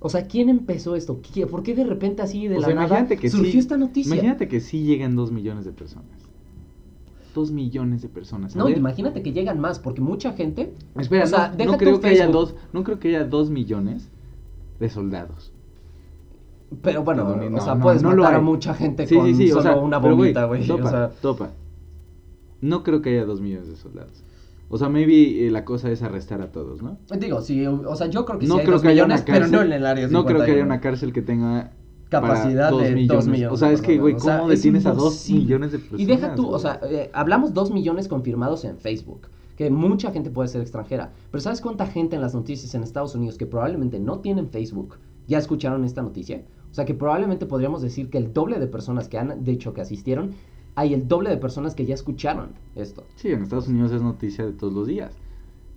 [0.00, 1.20] O sea, ¿quién empezó esto?
[1.22, 3.78] ¿Qué- ¿Por qué de repente así de O la sea, nada que surgió sí- esta
[3.78, 4.12] noticia?
[4.14, 6.10] Imagínate que sí llegan dos millones de personas.
[7.36, 8.56] Dos millones de personas.
[8.56, 10.72] A No, ver, imagínate que llegan más, porque mucha gente...
[10.98, 14.08] Espera, o sea, no, no creo que haya dos, no creo que haya dos millones
[14.80, 15.52] de soldados.
[16.82, 19.48] Pero bueno, No, o sea, no, puedes matar a mucha gente Sí, con sí, sí,
[19.48, 20.66] solo o sea, una bombita, güey.
[20.66, 21.50] Topa, O sea, topa.
[22.62, 24.22] No creo que haya dos millones de soldados.
[24.70, 26.96] O sea, maybe eh, la cosa es arrestar a todos, ¿no?
[27.20, 29.20] digo, sí, o sea, yo creo que no sí hay creo dos que haya millones,
[29.20, 29.50] una cárcel.
[29.50, 30.66] pero no en el área No creo que haya 51.
[30.74, 31.72] una cárcel que tenga
[32.08, 34.48] Capacidad para de dos millones O sea, de es que, güey, ¿cómo o sea, es
[34.48, 35.40] detienes a dos imposible.
[35.40, 36.00] millones de personas?
[36.00, 40.30] Y deja tú, o sea, eh, hablamos dos millones confirmados en Facebook, que mucha gente
[40.30, 43.98] puede ser extranjera, pero ¿sabes cuánta gente en las noticias en Estados Unidos que probablemente
[43.98, 46.44] no tienen Facebook ya escucharon esta noticia?
[46.70, 49.80] O sea, que probablemente podríamos decir que el doble de personas que han dicho que
[49.80, 50.32] asistieron,
[50.74, 53.04] hay el doble de personas que ya escucharon esto.
[53.16, 55.16] Sí, en Estados Unidos es noticia de todos los días.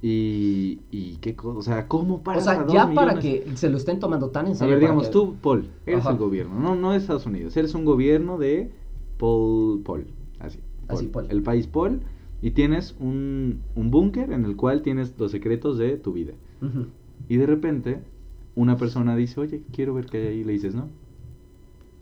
[0.02, 3.70] Y, y qué cosa, o sea, ¿cómo O paras a sea, ya para que se
[3.70, 4.76] lo estén tomando tan en A serio.
[4.76, 6.12] ver, para digamos, que- tú, Paul, eres Ajá.
[6.12, 8.72] el gobierno, no, no de Estados Unidos, eres un gobierno de
[9.18, 10.08] Paul, Paul,
[10.40, 10.60] así.
[10.88, 11.28] Así, Paul.
[11.30, 12.00] El país Paul,
[12.42, 16.34] y tienes un, un búnker en el cual tienes los secretos de tu vida.
[17.28, 18.00] Y de repente,
[18.56, 20.88] una persona dice, oye, quiero ver qué hay ahí, le dices, ¿no?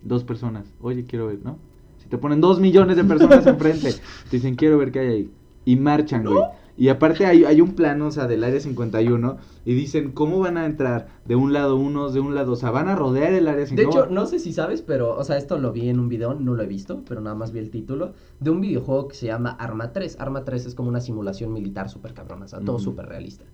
[0.04, 1.58] Dos personas, oye, quiero ver, ¿no?
[1.98, 3.92] Si te ponen dos millones de personas enfrente,
[4.30, 5.32] te dicen, quiero ver qué hay ahí.
[5.66, 6.40] Y marchan, güey.
[6.78, 10.58] Y aparte hay, hay un plano, o sea, del área 51, y dicen, ¿cómo van
[10.58, 11.08] a entrar?
[11.26, 13.68] De un lado unos, de un lado, o sea, van a rodear el área De
[13.68, 14.04] 51.
[14.04, 16.54] hecho, no sé si sabes, pero, o sea, esto lo vi en un video, no
[16.54, 19.50] lo he visto, pero nada más vi el título, de un videojuego que se llama
[19.50, 20.18] Arma 3.
[20.20, 23.46] Arma 3 es como una simulación militar súper cabrona, o sea, todo súper realista.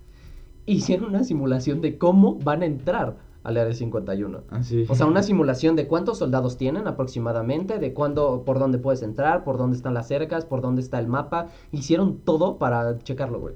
[0.66, 4.44] Hicieron una simulación de cómo van a entrar al área 51.
[4.50, 4.86] Así.
[4.88, 9.44] O sea, una simulación de cuántos soldados tienen aproximadamente, de cuándo, por dónde puedes entrar,
[9.44, 11.50] por dónde están las cercas, por dónde está el mapa.
[11.72, 13.56] Hicieron todo para checarlo, güey.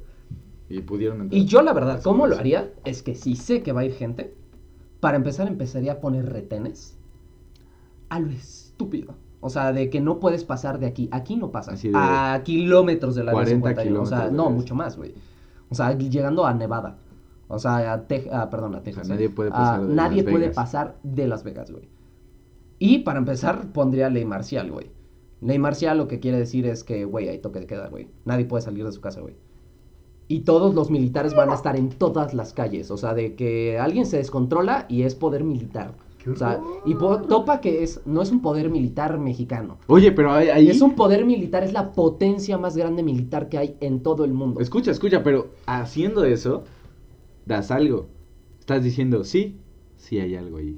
[0.70, 1.42] Y pudieron entrar.
[1.42, 2.74] Y yo la verdad, Así ¿cómo lo haría?
[2.84, 4.36] Es que si sé que va a ir gente,
[5.00, 6.98] para empezar empezaría a poner retenes
[8.10, 9.16] a lo estúpido.
[9.40, 11.08] O sea, de que no puedes pasar de aquí.
[11.12, 11.82] Aquí no pasas.
[11.82, 14.02] De A kilómetros del área 40 51.
[14.02, 15.14] O sea, kilómetros de no, mucho más, güey.
[15.70, 16.98] O sea, llegando a Nevada.
[17.50, 19.08] O sea, a Texas, perdón, a Texas.
[19.08, 20.56] sea, nadie puede Ah, pasar de Nadie Las puede Vegas.
[20.56, 21.88] pasar de Las Vegas, güey.
[22.80, 24.88] Y para empezar, pondría ley marcial, güey.
[25.42, 28.08] Ley marcial lo que quiere decir es que, güey, hay toque de queda, güey.
[28.26, 29.36] Nadie puede salir de su casa, güey.
[30.28, 32.92] Y todos los militares van a estar en todas las calles.
[32.92, 35.94] O sea, de que alguien se descontrola y es poder militar.
[36.22, 39.78] ¡Qué O sea, y topa que es, no es un poder militar mexicano.
[39.88, 40.50] Oye, pero ahí...
[40.50, 44.26] ahí- Es un poder militar, es la potencia más grande militar que hay en todo
[44.26, 44.60] el mundo.
[44.60, 46.64] Escucha, escucha, pero haciendo eso,
[47.48, 48.08] das algo.
[48.60, 49.58] Estás diciendo, sí,
[49.96, 50.78] sí hay algo ahí.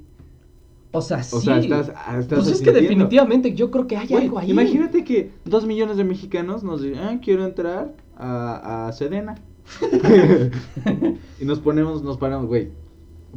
[0.92, 1.36] O sea, sí.
[1.36, 4.50] O sea, estás, ah, estás pues es que definitivamente yo creo que hay algo ahí.
[4.50, 9.36] Imagínate que dos millones de mexicanos nos dicen, ah, quiero entrar a, a Sedena.
[11.40, 12.70] y nos ponemos, nos paramos, güey.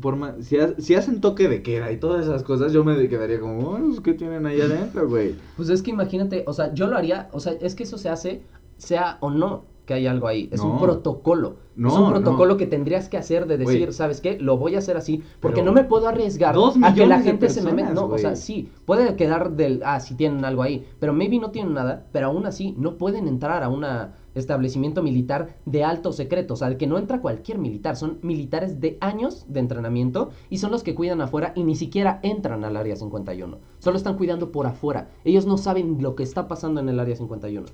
[0.02, 3.08] Por ma- si, ha- si hacen toque de queda y todas esas cosas, yo me
[3.08, 5.36] quedaría como, "Oh, pues, ¿qué tienen ahí adentro, güey?
[5.56, 8.10] Pues es que imagínate, o sea, yo lo haría, o sea, es que eso se
[8.10, 8.42] hace,
[8.78, 10.50] sea o no que hay algo ahí.
[10.52, 10.80] Es un No.
[10.80, 11.58] protocolo.
[11.74, 12.58] es No, un protocolo no.
[12.58, 13.94] que tendrías que hacer de decir.
[13.94, 14.38] ¿sabes qué?
[14.40, 15.24] Lo voy a hacer así.
[15.40, 17.94] Porque Pero no me puedo arriesgar a que la gente se me meta.
[17.94, 20.86] No, o sea, sí, puede quedar del, ah, si tienen algo ahí.
[21.00, 23.84] Pero maybe no tienen nada, pero aún así no pueden entrar a un
[24.36, 26.54] establecimiento militar de alto secreto.
[26.54, 27.96] O sea, el que no entra cualquier militar.
[27.96, 32.20] Son militares de años de entrenamiento y son los que cuidan afuera y ni siquiera
[32.24, 33.58] entran al área 51.
[33.80, 35.10] Solo están cuidando por afuera.
[35.24, 37.66] Ellos no saben lo que está pasando en el área 51.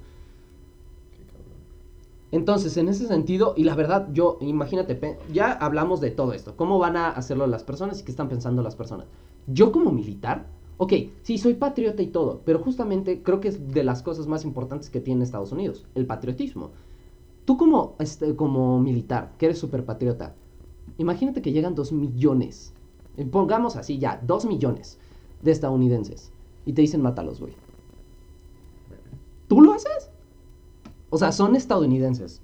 [2.31, 6.77] Entonces, en ese sentido, y la verdad, yo, imagínate, ya hablamos de todo esto, cómo
[6.77, 9.07] van a hacerlo las personas y qué están pensando las personas.
[9.47, 10.45] Yo como militar,
[10.77, 14.45] ok, sí, soy patriota y todo, pero justamente creo que es de las cosas más
[14.45, 16.69] importantes que tiene Estados Unidos, el patriotismo.
[17.45, 20.35] Tú como, este, como militar, que eres súper patriota,
[20.99, 22.73] imagínate que llegan dos millones,
[23.17, 24.99] eh, pongamos así ya, dos millones
[25.41, 26.31] de estadounidenses,
[26.67, 27.53] y te dicen mátalos, güey.
[29.47, 30.11] ¿Tú lo haces?
[31.09, 32.41] O sea, son estadounidenses.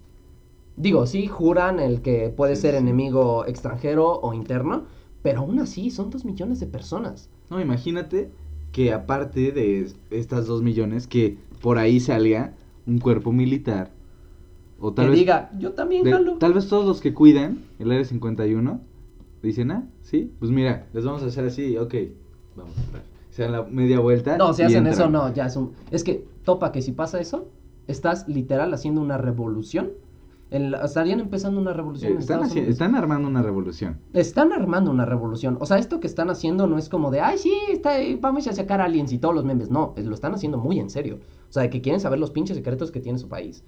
[0.78, 2.78] Digo, sí, juran el que puede Sí, ser sí.
[2.80, 4.84] enemigo extranjero o interno,
[5.22, 7.30] pero aún así son dos millones de personas.
[7.50, 8.30] No, imagínate
[8.72, 12.54] que aparte de es- estas dos millones, que por ahí salga
[12.86, 13.92] un cuerpo militar.
[14.80, 16.38] O tal que vez, diga, yo también de- jalo.
[16.38, 18.82] tal vez todos los que cuidan el área 51
[19.42, 21.94] dicen, ah, sí, pues mira, les vamos a hacer así, ok,
[22.58, 23.04] vamos a entrar.
[23.30, 24.38] Se dan la media vuelta.
[24.38, 24.94] No, si hacen entran.
[24.94, 25.72] eso, no, ya es un...
[25.92, 27.48] Es que, topa que si pasa eso,
[27.88, 29.92] estás literal haciendo una revolución
[30.52, 32.12] El- estarían empezando una revolución.
[32.14, 33.98] en Eh, Están, están armando una revolución.
[34.14, 35.58] Están armando una revolución.
[35.60, 38.54] O sea, esto que están haciendo no es como de, ay, sí, está, vamos a
[38.54, 39.70] sacar aliens y todos los memes.
[39.72, 41.20] No, lo están haciendo muy en serio.
[41.50, 43.64] O sea, que quieren saber los pinches secretos que tiene su país.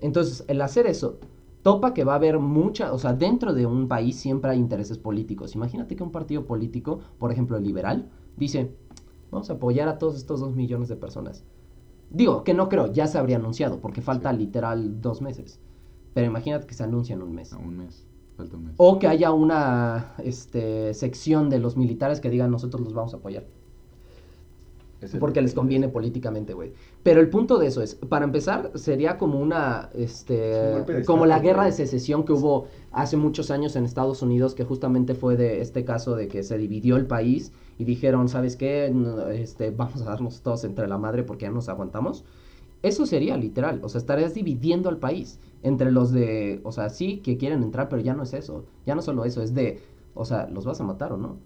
[0.00, 1.18] Entonces, el hacer eso,
[1.62, 4.98] topa que va a haber mucha, o sea, dentro de un país siempre hay intereses
[4.98, 5.54] políticos.
[5.54, 8.72] Imagínate que un partido político, por ejemplo, el liberal, dice,
[9.30, 11.44] vamos a apoyar a todos estos dos millones de personas.
[12.10, 14.38] Digo, que no creo, ya se habría anunciado, porque falta Sí.
[14.38, 15.60] literal dos meses.
[16.14, 17.52] Pero imagínate que se anuncia en un mes.
[17.52, 18.06] A un mes.
[18.36, 18.74] Falta un mes.
[18.78, 23.18] O que haya una este, sección de los militares que digan nosotros los vamos a
[23.18, 23.44] apoyar.
[25.20, 26.72] Porque les conviene políticamente, güey.
[27.02, 31.26] Pero el punto de eso es, para empezar, sería como una, Es un este, como
[31.26, 32.66] la guerra de secesión que hubo
[32.96, 36.56] hace muchos años en Estados Unidos, que justamente fue de este caso de que se
[36.56, 38.90] dividió el país y dijeron, ¿sabes qué?
[39.34, 42.24] Este, vamos a darnos todos entre la madre porque ya nos aguantamos.
[42.82, 47.18] Eso sería literal, o sea, estarías dividiendo al país entre los de, o sea, sí
[47.18, 49.82] que quieren entrar, pero ya no es eso, ya no solo eso, es de,
[50.14, 51.36] o sea, los vas a matar o no.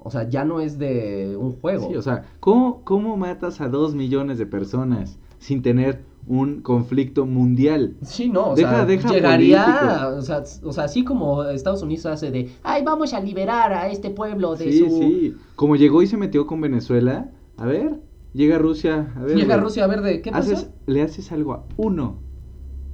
[0.00, 1.88] O sea, ya no es de un juego.
[1.88, 7.26] Sí, o sea, ¿cómo, ¿cómo matas a dos millones de personas sin tener un conflicto
[7.26, 7.96] mundial?
[8.02, 12.06] Sí, no, o Deja- sea, deja llegaría, o sea, o sea, así como Estados Unidos
[12.06, 14.88] hace de, ay, vamos a liberar a este pueblo de Sí, su...
[14.88, 15.34] sí.
[15.56, 18.00] Como llegó y se metió con Venezuela, a ver,
[18.32, 19.36] llega Rusia, a ver.
[19.36, 20.52] Llega Rusia a ver de, ¿qué pasa?
[20.54, 22.18] haces- le haces algo a uno.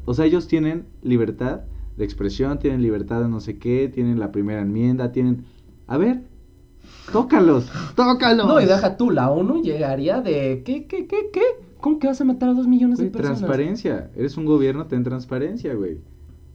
[0.07, 1.61] O sea, ellos tienen libertad
[1.97, 5.45] de expresión, tienen libertad de no sé qué, tienen la primera enmienda, tienen...
[5.87, 6.23] A ver,
[7.13, 8.47] tócalos, tócalos.
[8.47, 11.43] No, y deja tú, la ONU llegaría de, ¿qué, qué, qué, qué?
[11.81, 13.39] ¿Cómo que vas a matar a dos millones de personas?
[13.39, 14.11] transparencia.
[14.15, 15.99] Eres un gobierno, ten transparencia, güey.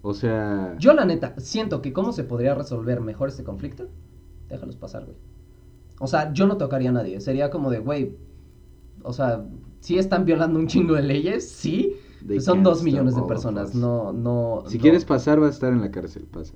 [0.01, 0.75] O sea...
[0.79, 3.87] Yo, la neta, siento que cómo se podría resolver mejor este conflicto,
[4.49, 5.17] déjalos pasar, güey.
[5.99, 8.15] O sea, yo no tocaría a nadie, sería como de, güey,
[9.01, 9.45] o sea,
[9.79, 11.95] sí están violando un chingo de leyes, sí,
[12.39, 13.75] son dos millones de of personas, us.
[13.75, 14.63] no, no...
[14.67, 14.81] Si no.
[14.81, 16.53] quieres pasar, vas a estar en la cárcel, pasa.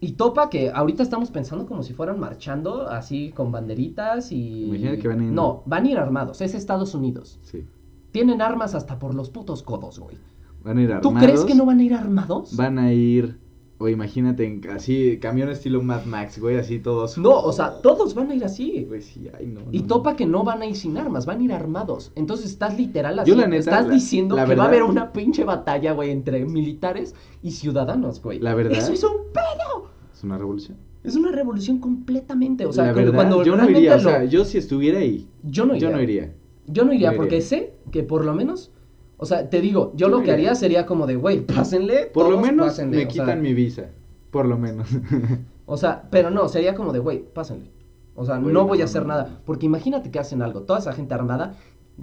[0.00, 4.64] Y topa que ahorita estamos pensando como si fueran marchando así con banderitas y...
[4.64, 7.38] Imagina que van a ir- No, van a ir armados, es Estados Unidos.
[7.42, 7.64] Sí.
[8.12, 10.16] Tienen armas hasta por los putos codos, güey.
[10.62, 11.12] Van a ir armados.
[11.12, 12.54] ¿Tú crees que no van a ir armados?
[12.56, 13.40] Van a ir...
[13.78, 17.18] O imagínate, así, camión estilo Mad Max, güey, así todos...
[17.18, 18.84] No, o sea, todos van a ir así.
[18.86, 20.16] Güey, sí, ay, no, Y no, topa no.
[20.16, 22.12] que no van a ir sin armas, van a ir armados.
[22.14, 23.28] Entonces estás literal así.
[23.32, 26.10] Yo, la neta, estás la- diciendo la que va a haber una pinche batalla, güey,
[26.12, 28.38] entre militares y ciudadanos, güey.
[28.38, 29.88] La verdad- Eso es un pedo.
[30.14, 30.76] Es una revolución.
[31.02, 32.64] Es una revolución completamente.
[32.66, 35.26] O sea, la cuando- verdad, cuando yo no iría, o sea, yo si estuviera ahí,
[35.42, 35.88] yo no iría.
[35.90, 36.32] yo no iría.
[36.66, 38.70] Yo no iría porque sé que por lo menos,
[39.16, 42.06] o sea, te digo, yo Yo lo que haría sería como de, güey, pásenle.
[42.06, 43.86] Por lo menos pásenle", me sea, quitan mi visa.
[44.30, 44.88] Por lo menos.
[45.64, 47.70] O sea, pero no, sería como de, güey, pásenle.
[48.14, 49.40] O sea, no voy a hacer nada.
[49.46, 51.54] Porque imagínate que hacen algo, toda esa gente armada,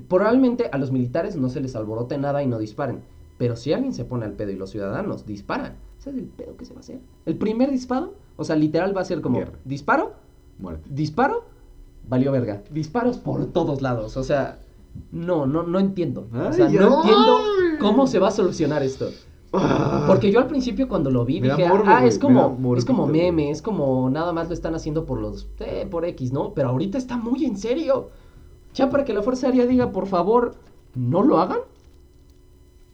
[0.08, 3.02] probablemente a los militares no se les alborote nada y no disparen.
[3.38, 6.65] Pero si alguien se pone al pedo y los ciudadanos disparan, ¿sabes el pedo que
[6.65, 7.00] se va a hacer?
[7.26, 9.60] El primer disparo, o sea, literal va a ser como, Guerra.
[9.65, 10.13] disparo,
[10.58, 10.89] Muerte.
[10.91, 11.45] disparo,
[12.10, 12.63] valió verga.
[12.72, 14.60] Disparos por todos lados, o sea,
[15.12, 16.28] no, no, no entiendo.
[16.34, 17.10] o sea, Ay, no ay.
[17.10, 17.38] entiendo
[17.80, 19.10] cómo se va a solucionar esto.
[19.54, 20.04] Ah.
[20.08, 22.22] Porque yo al principio cuando lo vi Me da dije, morbo, ah, güey, es me
[22.22, 23.22] como, morbito, es como güey.
[23.22, 26.54] meme, es como nada más lo están haciendo por los, eh, por X, ¿no?
[26.54, 28.10] Pero ahorita está muy en serio.
[28.76, 30.54] Ya para que la Fuerza Aérea diga, por favor,
[30.93, 31.60] no lo hagan.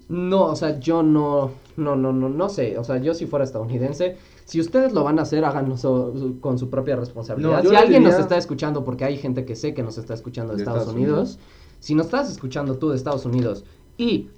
[0.08, 2.78] No, o sea, yo no, no, no, no, no sé.
[2.78, 6.58] O sea, yo si fuera estadounidense, si ustedes lo van a hacer, háganlo so- con
[6.58, 7.64] su propia responsabilidad.
[7.64, 10.54] No, si alguien nos está escuchando, porque hay gente que sé que nos está escuchando
[10.54, 11.40] de, De Estados, Estados Unidos, Unidos.
[11.80, 13.66] si nos estás escuchando tú de Estados Unidos
[13.98, 14.30] y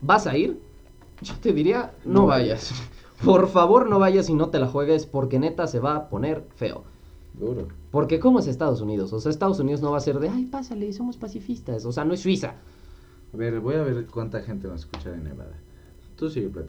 [0.00, 0.60] vas a ir,
[1.22, 2.72] yo te diría, no No vayas.
[3.24, 6.44] Por favor, no vayas y no te la juegues, porque neta se va a poner
[6.56, 6.84] feo.
[7.34, 7.68] Duro.
[7.90, 9.12] Porque ¿cómo es Estados Unidos?
[9.12, 11.84] O sea, Estados Unidos no va a ser de, ay, pásale, somos pacifistas.
[11.84, 12.54] O sea, no es Suiza.
[13.32, 15.52] A ver, voy a ver cuánta gente nos escucha de Nevada.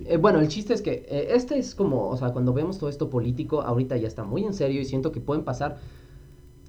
[0.05, 2.89] Eh, bueno, el chiste es que eh, este es como, o sea, cuando vemos todo
[2.89, 5.79] esto político, ahorita ya está muy en serio y siento que pueden pasar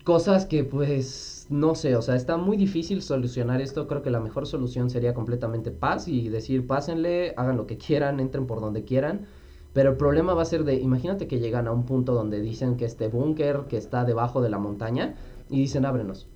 [0.04, 3.86] cosas que pues, no sé, o sea, está muy difícil solucionar esto.
[3.86, 8.20] Creo que la mejor solución sería completamente paz y decir, pásenle, hagan lo que quieran,
[8.20, 9.26] entren por donde quieran.
[9.72, 12.76] Pero el problema va a ser de, imagínate que llegan a un punto donde dicen
[12.76, 15.14] que este búnker que está debajo de la montaña
[15.48, 16.28] y dicen, ábrenos.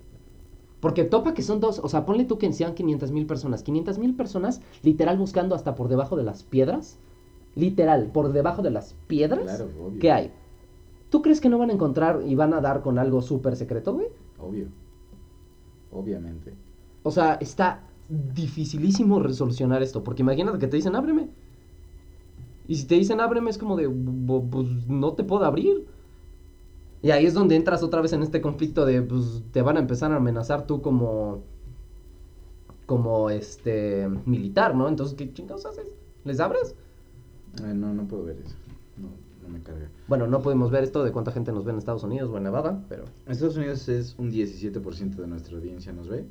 [0.87, 3.65] Porque topa que son dos, o sea, ponle tú que sean 500 mil personas.
[3.65, 6.97] 500 mil personas literal buscando hasta por debajo de las piedras.
[7.57, 9.43] Literal, por debajo de las piedras.
[9.43, 9.99] Claro, obvio.
[9.99, 10.31] ¿Qué hay?
[11.11, 13.95] ¿Tú crees que no van a encontrar y van a dar con algo súper secreto,
[13.95, 14.07] güey?
[14.39, 14.69] Obvio.
[15.93, 16.55] Obviamente.
[17.03, 20.05] O sea, está dificilísimo resolucionar esto.
[20.05, 21.31] Porque imagínate que te dicen, ábreme.
[22.69, 25.85] Y si te dicen, ábreme, es como de, "Bu- pues no te puedo abrir.
[27.07, 29.79] Y ahí es donde entras otra vez en este conflicto de, pues te van a
[29.79, 31.45] empezar a amenazar tú como,
[32.85, 34.89] como este, militar, ¿no?
[34.89, 35.87] Entonces, ¿qué chingados haces?
[36.25, 36.75] ¿Les abres?
[37.63, 38.57] Ay, no, no puedo ver eso.
[38.97, 39.89] No, no me carga.
[40.09, 42.43] Bueno, no podemos ver esto de cuánta gente nos ve en Estados Unidos o en
[42.43, 43.05] Nevada, pero...
[43.29, 46.25] Estados Unidos es un 17% de nuestra audiencia nos ve.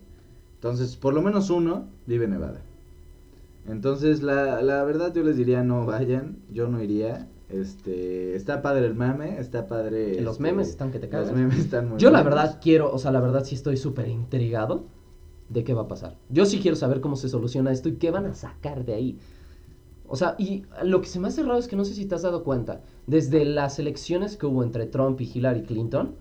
[0.55, 2.59] Entonces, por lo menos uno vive en Nevada.
[3.65, 7.29] Entonces, la, la verdad yo les diría no vayan, yo no iría.
[7.49, 10.19] Este, está padre el mame, está padre.
[10.21, 11.27] Los este, memes están que te cagas.
[11.29, 14.07] Los memes están muy Yo la verdad quiero, o sea, la verdad sí estoy súper
[14.07, 14.85] intrigado
[15.49, 16.17] de qué va a pasar.
[16.29, 19.19] Yo sí quiero saber cómo se soluciona esto y qué van a sacar de ahí.
[20.07, 22.15] O sea, y lo que se me hace raro es que no sé si te
[22.15, 26.15] has dado cuenta, desde las elecciones que hubo entre Trump y Hillary Clinton,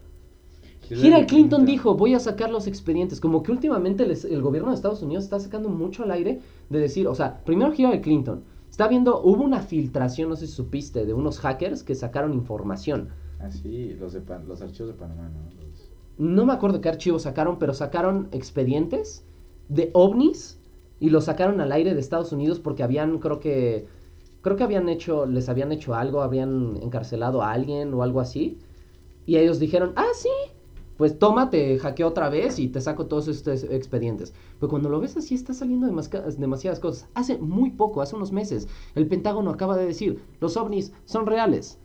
[0.91, 3.19] Hillary Clinton dijo, voy a sacar los expedientes.
[3.19, 6.79] Como que últimamente les- el gobierno de Estados Unidos está sacando mucho al aire de
[6.79, 8.43] decir, o sea, primero Hillary Clinton,
[8.75, 13.11] está viendo, hubo una filtración, no sé si supiste, de unos hackers que sacaron información.
[13.39, 15.51] Ah, sí, los, de Pan- los archivos de Panamá, ¿no?
[15.61, 19.25] Los- No me acuerdo qué archivos sacaron, pero sacaron expedientes
[19.69, 20.61] de ovnis
[21.01, 23.89] y los sacaron al aire de Estados Unidos porque habían, creo que,
[24.43, 28.61] creo que habían hecho, les habían hecho algo, habían encarcelado a alguien o algo así.
[29.27, 30.29] Y ellos dijeron, ah, sí,
[31.05, 34.33] pues toma, te hackeo otra vez y te saco todos estos expedientes.
[34.59, 37.11] Pero cuando lo ves así, está saliendo demasiadas cosas.
[37.13, 41.79] Hace muy poco, hace unos meses, el Pentágono acaba de decir, los ovnis son reales.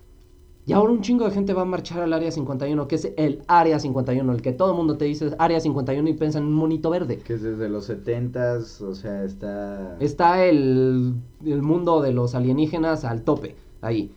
[0.66, 3.44] Y ahora un chingo de gente va a marchar al Área 51, que es el
[3.48, 6.54] Área 51, el que todo el mundo te dice Área 51 y piensa en un
[6.54, 7.18] monito verde.
[7.18, 9.98] Que es desde los 70s, o sea, está...
[10.00, 14.14] Está el, el mundo de los alienígenas al tope, ahí.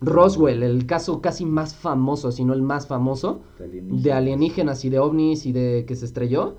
[0.00, 4.02] Roswell, el caso casi más famoso, si no el más famoso, de alienígenas.
[4.04, 6.56] de alienígenas y de ovnis y de que se estrelló,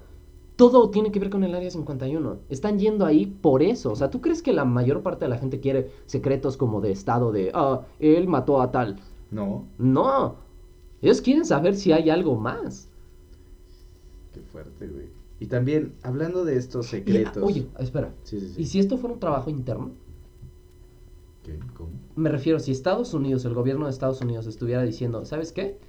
[0.58, 2.39] todo tiene que ver con el Área 51.
[2.49, 3.91] Están yendo ahí por eso.
[3.93, 6.91] O sea, ¿tú crees que la mayor parte de la gente quiere secretos como de
[6.91, 8.97] estado de, ah, él mató a tal?
[9.32, 10.36] No, No.
[11.02, 12.89] Ellos quieren saber si hay algo más.
[14.34, 15.06] qué fuerte, güey.
[15.39, 17.41] Y también, hablando de estos Y, secretos...
[17.41, 18.13] oye, espera.
[18.23, 18.62] Sí, sí, sí.
[18.62, 19.91] ¿Y si esto fuera un trabajo interno?
[21.49, 21.59] ¿Qué?
[21.75, 21.89] ¿Cómo?
[22.15, 25.79] Me refiero, si Estados Unidos, el gobierno de Estados Unidos estuviera diciendo, ¿sabes qué?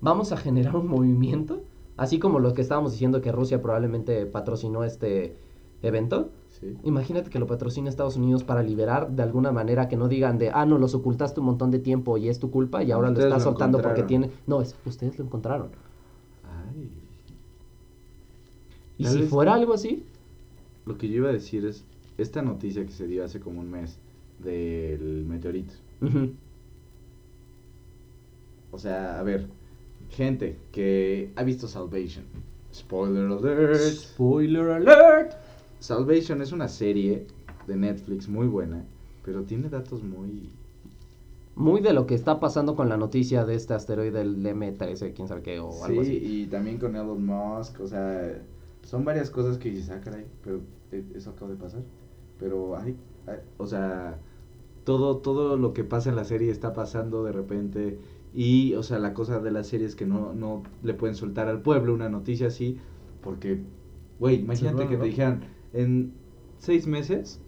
[0.00, 1.62] Vamos a generar un movimiento,
[1.96, 5.36] así como lo que estábamos diciendo que Rusia probablemente patrocinó este
[5.82, 6.30] evento.
[6.50, 6.76] Sí.
[6.84, 10.50] Imagínate que lo patrocina Estados Unidos para liberar de alguna manera que no digan de,
[10.50, 13.18] ah, no, los ocultaste un montón de tiempo y es tu culpa y ahora lo
[13.18, 14.30] estás lo soltando porque tiene...
[14.46, 15.68] No, es, ustedes lo encontraron.
[16.44, 16.90] Ay.
[18.98, 20.04] Y si fuera algo así,
[20.84, 21.84] Lo que yo iba a decir es,
[22.18, 23.98] esta noticia que se dio hace como un mes
[24.42, 25.74] del meteorito.
[28.72, 29.46] O sea, a ver,
[30.10, 32.24] gente que ha visto Salvation.
[32.72, 33.80] Spoiler alert.
[33.80, 35.34] spoiler alert.
[35.80, 37.26] Salvation es una serie
[37.66, 38.84] de Netflix muy buena,
[39.24, 40.50] pero tiene datos muy...
[41.56, 45.28] Muy de lo que está pasando con la noticia de este asteroide, el M13, quién
[45.28, 46.42] sabe qué, o algo sí, así.
[46.42, 48.40] y también con Elon Musk, o sea,
[48.82, 50.60] son varias cosas que dices, ah, caray, pero
[50.92, 51.82] eh, eso acaba de pasar.
[52.38, 54.18] Pero, ay, ay, o sea,
[54.84, 57.98] todo, todo lo que pasa en la serie está pasando de repente.
[58.32, 61.48] Y, o sea, la cosa de la serie es que no, no le pueden soltar
[61.48, 62.78] al pueblo una noticia así,
[63.22, 63.62] porque,
[64.18, 66.12] güey, imagínate que te dijeran, en
[66.58, 67.40] seis meses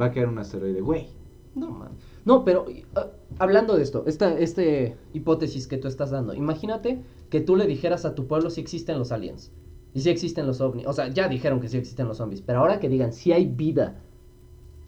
[0.00, 1.08] va a caer un asteroide, güey.
[1.54, 1.92] No, man.
[2.24, 7.40] No, pero ah, hablando de esto, esta este hipótesis que tú estás dando, imagínate que
[7.40, 9.52] tú le dijeras a tu pueblo si existen los aliens
[9.94, 10.86] y si existen los ovnis.
[10.86, 13.46] O sea, ya dijeron que sí existen los zombies, pero ahora que digan si hay
[13.46, 14.00] vida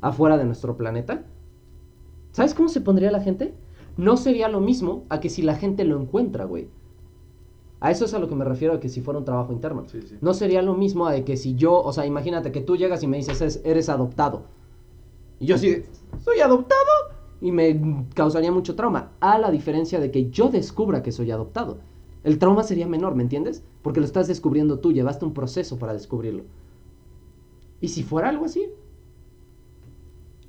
[0.01, 1.25] afuera de nuestro planeta,
[2.33, 3.55] ¿sabes cómo se pondría la gente?
[3.97, 6.69] No sería lo mismo a que si la gente lo encuentra, güey.
[7.81, 9.85] A eso es a lo que me refiero a que si fuera un trabajo interno.
[9.89, 10.17] Sí, sí.
[10.21, 13.03] No sería lo mismo a de que si yo, o sea, imagínate que tú llegas
[13.03, 14.45] y me dices, "Es- eres adoptado.
[15.41, 15.87] Y yo así, de,
[16.25, 16.81] ¿soy adoptado?
[17.41, 19.11] Y me causaría mucho trauma.
[19.19, 21.79] A la diferencia de que yo descubra que soy adoptado.
[22.23, 23.65] El trauma sería menor, ¿me entiendes?
[23.83, 26.45] Porque lo estás descubriendo tú, llevaste un proceso para descubrirlo.
[27.81, 28.71] ¿Y si fuera algo así?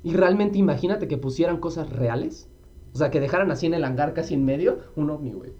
[0.03, 2.49] Y realmente imagínate que pusieran cosas reales.
[2.93, 5.51] O sea, que dejaran así en el hangar casi en medio un ovni, güey.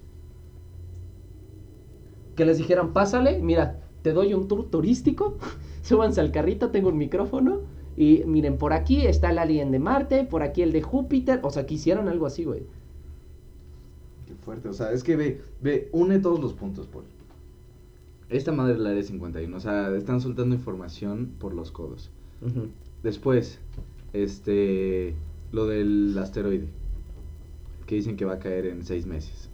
[2.36, 5.38] Que les dijeran, pásale, mira, te doy un tour turístico,
[5.82, 7.62] súbanse al carrito, tengo un micrófono,
[7.96, 11.50] y miren, por aquí está el alien de Marte, por aquí el de Júpiter, o
[11.50, 12.66] sea, que hicieran algo así, güey.
[14.26, 17.04] Qué fuerte, o sea, es que ve, ve, une todos los puntos, Paul.
[18.28, 22.10] Esta madre es la área 51, o sea, están soltando información por los codos.
[23.02, 23.60] Después,
[24.14, 25.14] este,
[25.52, 26.68] lo del asteroide,
[27.86, 29.50] que dicen que va a caer en seis meses.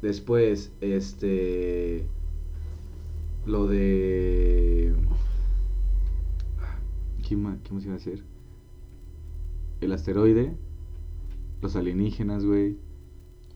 [0.00, 2.06] Después, este,
[3.46, 4.94] lo de...
[7.26, 8.22] ¿Qué más, qué más iba a decir?
[9.80, 10.54] El asteroide,
[11.62, 12.76] los alienígenas, güey.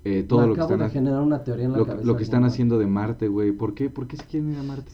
[0.05, 2.07] eh, todo Me lo que están de ha- generar una teoría en la lo, cabeza.
[2.07, 3.53] lo que están haciendo de Marte, güey.
[3.53, 3.91] ¿Por qué?
[3.91, 4.93] ¿Por qué se quieren ir a Marte?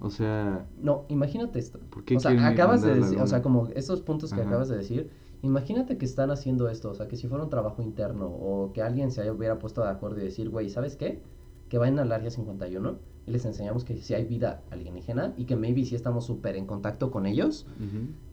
[0.00, 1.80] O sea, No, imagínate esto.
[1.90, 4.48] ¿Por qué o sea, acabas de decir, o sea, como estos puntos que Ajá.
[4.48, 5.10] acabas de decir,
[5.42, 8.82] Imagínate que están haciendo esto, o sea, que si fuera un trabajo interno o que
[8.82, 11.20] alguien se hubiera puesto de acuerdo y decir, güey, ¿sabes qué?
[11.68, 15.56] Que vayan al área 51 y les enseñamos que si hay vida alienígena y que
[15.56, 17.66] maybe si estamos súper en contacto con ellos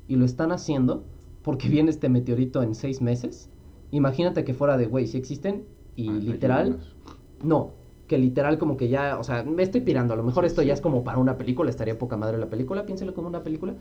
[0.07, 1.03] y lo están haciendo
[1.41, 3.49] porque viene este meteorito en seis meses.
[3.91, 6.79] Imagínate que fuera de, güey, si existen y literal,
[7.43, 7.71] no,
[8.07, 10.73] que literal como que ya, o sea, me estoy pirando, a lo mejor esto ya
[10.73, 13.75] es como para una película, estaría poca madre la película, piénselo como una película.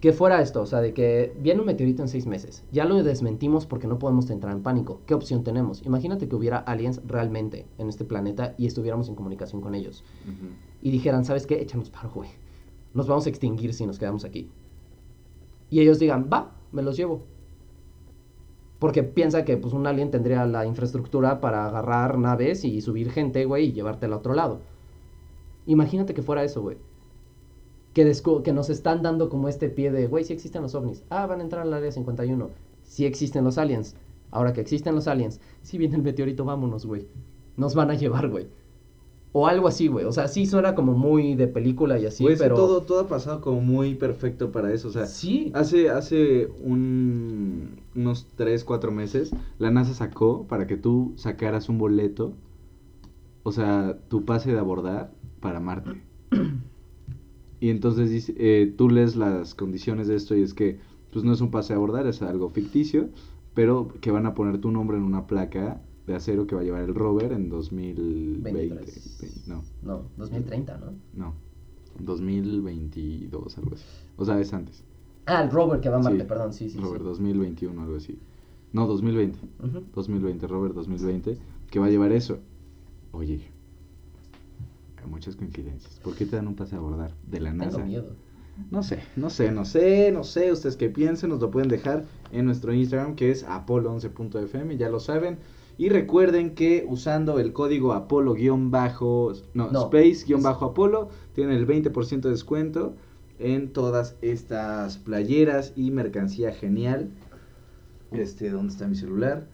[0.00, 3.02] Que fuera esto, o sea, de que viene un meteorito en seis meses, ya lo
[3.02, 5.00] desmentimos porque no podemos entrar en pánico.
[5.06, 5.82] ¿Qué opción tenemos?
[5.86, 10.04] Imagínate que hubiera aliens realmente en este planeta y estuviéramos en comunicación con ellos.
[10.82, 11.62] Y dijeran, ¿sabes qué?
[11.62, 12.28] Échanos paro, güey.
[12.92, 14.50] Nos vamos a extinguir si nos quedamos aquí.
[15.70, 17.22] Y ellos digan, va, me los llevo.
[18.84, 23.46] Porque piensa que pues un alien tendría la infraestructura para agarrar naves y subir gente,
[23.46, 24.60] güey, y llevártela a otro lado.
[25.64, 26.76] Imagínate que fuera eso, güey.
[27.94, 28.12] Que,
[28.44, 31.02] que nos están dando como este pie de, güey, si existen los ovnis.
[31.08, 32.50] Ah, van a entrar al área 51.
[32.82, 33.96] Si existen los aliens.
[34.30, 37.08] Ahora que existen los aliens, si viene el meteorito, vámonos, güey.
[37.56, 38.48] Nos van a llevar, güey.
[39.36, 40.04] O algo así, güey.
[40.04, 42.54] O sea, sí suena como muy de película y así, pero...
[42.54, 44.86] todo, todo ha pasado como muy perfecto para eso.
[44.86, 45.50] O sea, Sí.
[45.54, 51.78] hace, hace un, unos 3, 4 meses, La NASA sacó para que tú sacaras un
[51.78, 52.32] boleto,
[53.42, 55.10] o sea, tu pase de abordar
[55.40, 56.00] para Marte.
[57.60, 60.78] Y entonces dice, eh, tú lees las condiciones de esto y es que
[61.12, 63.08] pues no es un pase de abordar, es algo ficticio,
[63.54, 66.64] pero que van a poner tu nombre en una placa de acero que va a
[66.64, 68.52] llevar el rover en 2020.
[68.52, 69.18] 23.
[69.20, 70.92] ve- No, No, 2030, ¿no?
[71.14, 71.34] no.
[72.00, 73.84] 2022, algo así.
[74.16, 74.82] O sea, es antes.
[75.26, 76.78] Ah, el rover que va a Marte, Sí, perdón, sí, sí.
[76.78, 77.04] Rover sí.
[77.06, 78.18] 2021, algo así.
[78.72, 79.38] No, 2020.
[79.62, 79.84] Ujú.
[79.94, 81.38] 2020, Robert 2020,
[81.70, 82.38] que va a llevar eso.
[83.12, 83.40] Oye,
[85.02, 86.00] hay muchas coincidencias.
[86.00, 87.84] ¿Por qué te dan un pase a abordar de la Tengo NASA?
[87.84, 88.16] miedo.
[88.70, 90.50] no sé, no sé, no sé, no sé.
[90.52, 95.00] Ustedes que piensen, nos lo pueden dejar en nuestro Instagram que es apolo11.fm, ya lo
[95.00, 95.38] saben.
[95.76, 102.94] Y recuerden que usando el código apolo-bajo, no, No, space-apolo, tienen el 20% de descuento
[103.38, 107.10] en todas estas playeras y mercancía genial.
[108.12, 109.48] Este, ¿dónde está mi celular?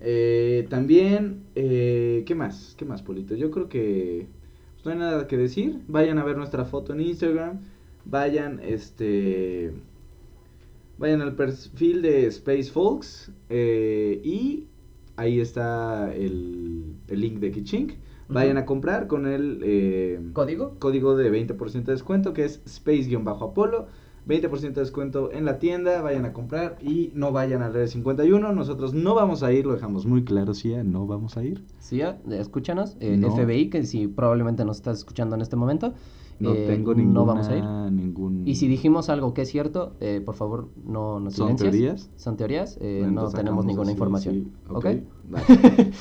[0.00, 2.74] Eh, también, eh, ¿qué más?
[2.78, 3.34] ¿Qué más, Polito?
[3.34, 4.28] Yo creo que
[4.74, 5.80] pues, no hay nada que decir.
[5.88, 7.60] Vayan a ver nuestra foto en Instagram.
[8.04, 9.72] Vayan, este...
[10.98, 13.32] Vayan al perfil de Space Folks.
[13.48, 14.68] eh, y
[15.16, 17.92] ahí está el, el link de Kichink.
[18.26, 20.76] Vayan a comprar con el eh, ¿Código?
[20.78, 23.86] código de 20% de descuento que es space-apolo.
[24.26, 28.52] 20% de descuento en la tienda, vayan a comprar y no vayan al Red 51.
[28.54, 31.62] Nosotros no vamos a ir, lo dejamos muy claro, sí, no vamos a ir.
[31.78, 32.96] Sí, ya, escúchanos.
[33.00, 33.36] El No.
[33.36, 35.92] FBI, que si probablemente nos estás escuchando en este momento.
[36.40, 37.64] No eh, tengo ninguna, No vamos a ir.
[37.92, 38.42] ningún...
[38.46, 41.70] Y si dijimos algo que es cierto, eh, por favor, no nos ¿Son silencias.
[41.70, 42.10] teorías?
[42.16, 42.78] Son teorías.
[42.80, 44.34] eh, no tenemos ninguna así, información.
[44.34, 44.84] sí, ¿Ok?
[45.30, 45.44] vale.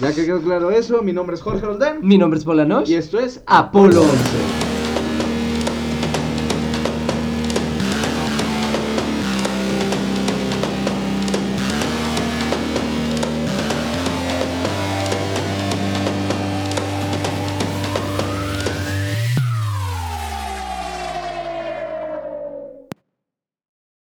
[0.02, 2.90] Ya que quedó claro eso, mi nombre es Jorge Roldán Mi nombre es Polanosh.
[2.90, 4.63] y esto es Apolo 11.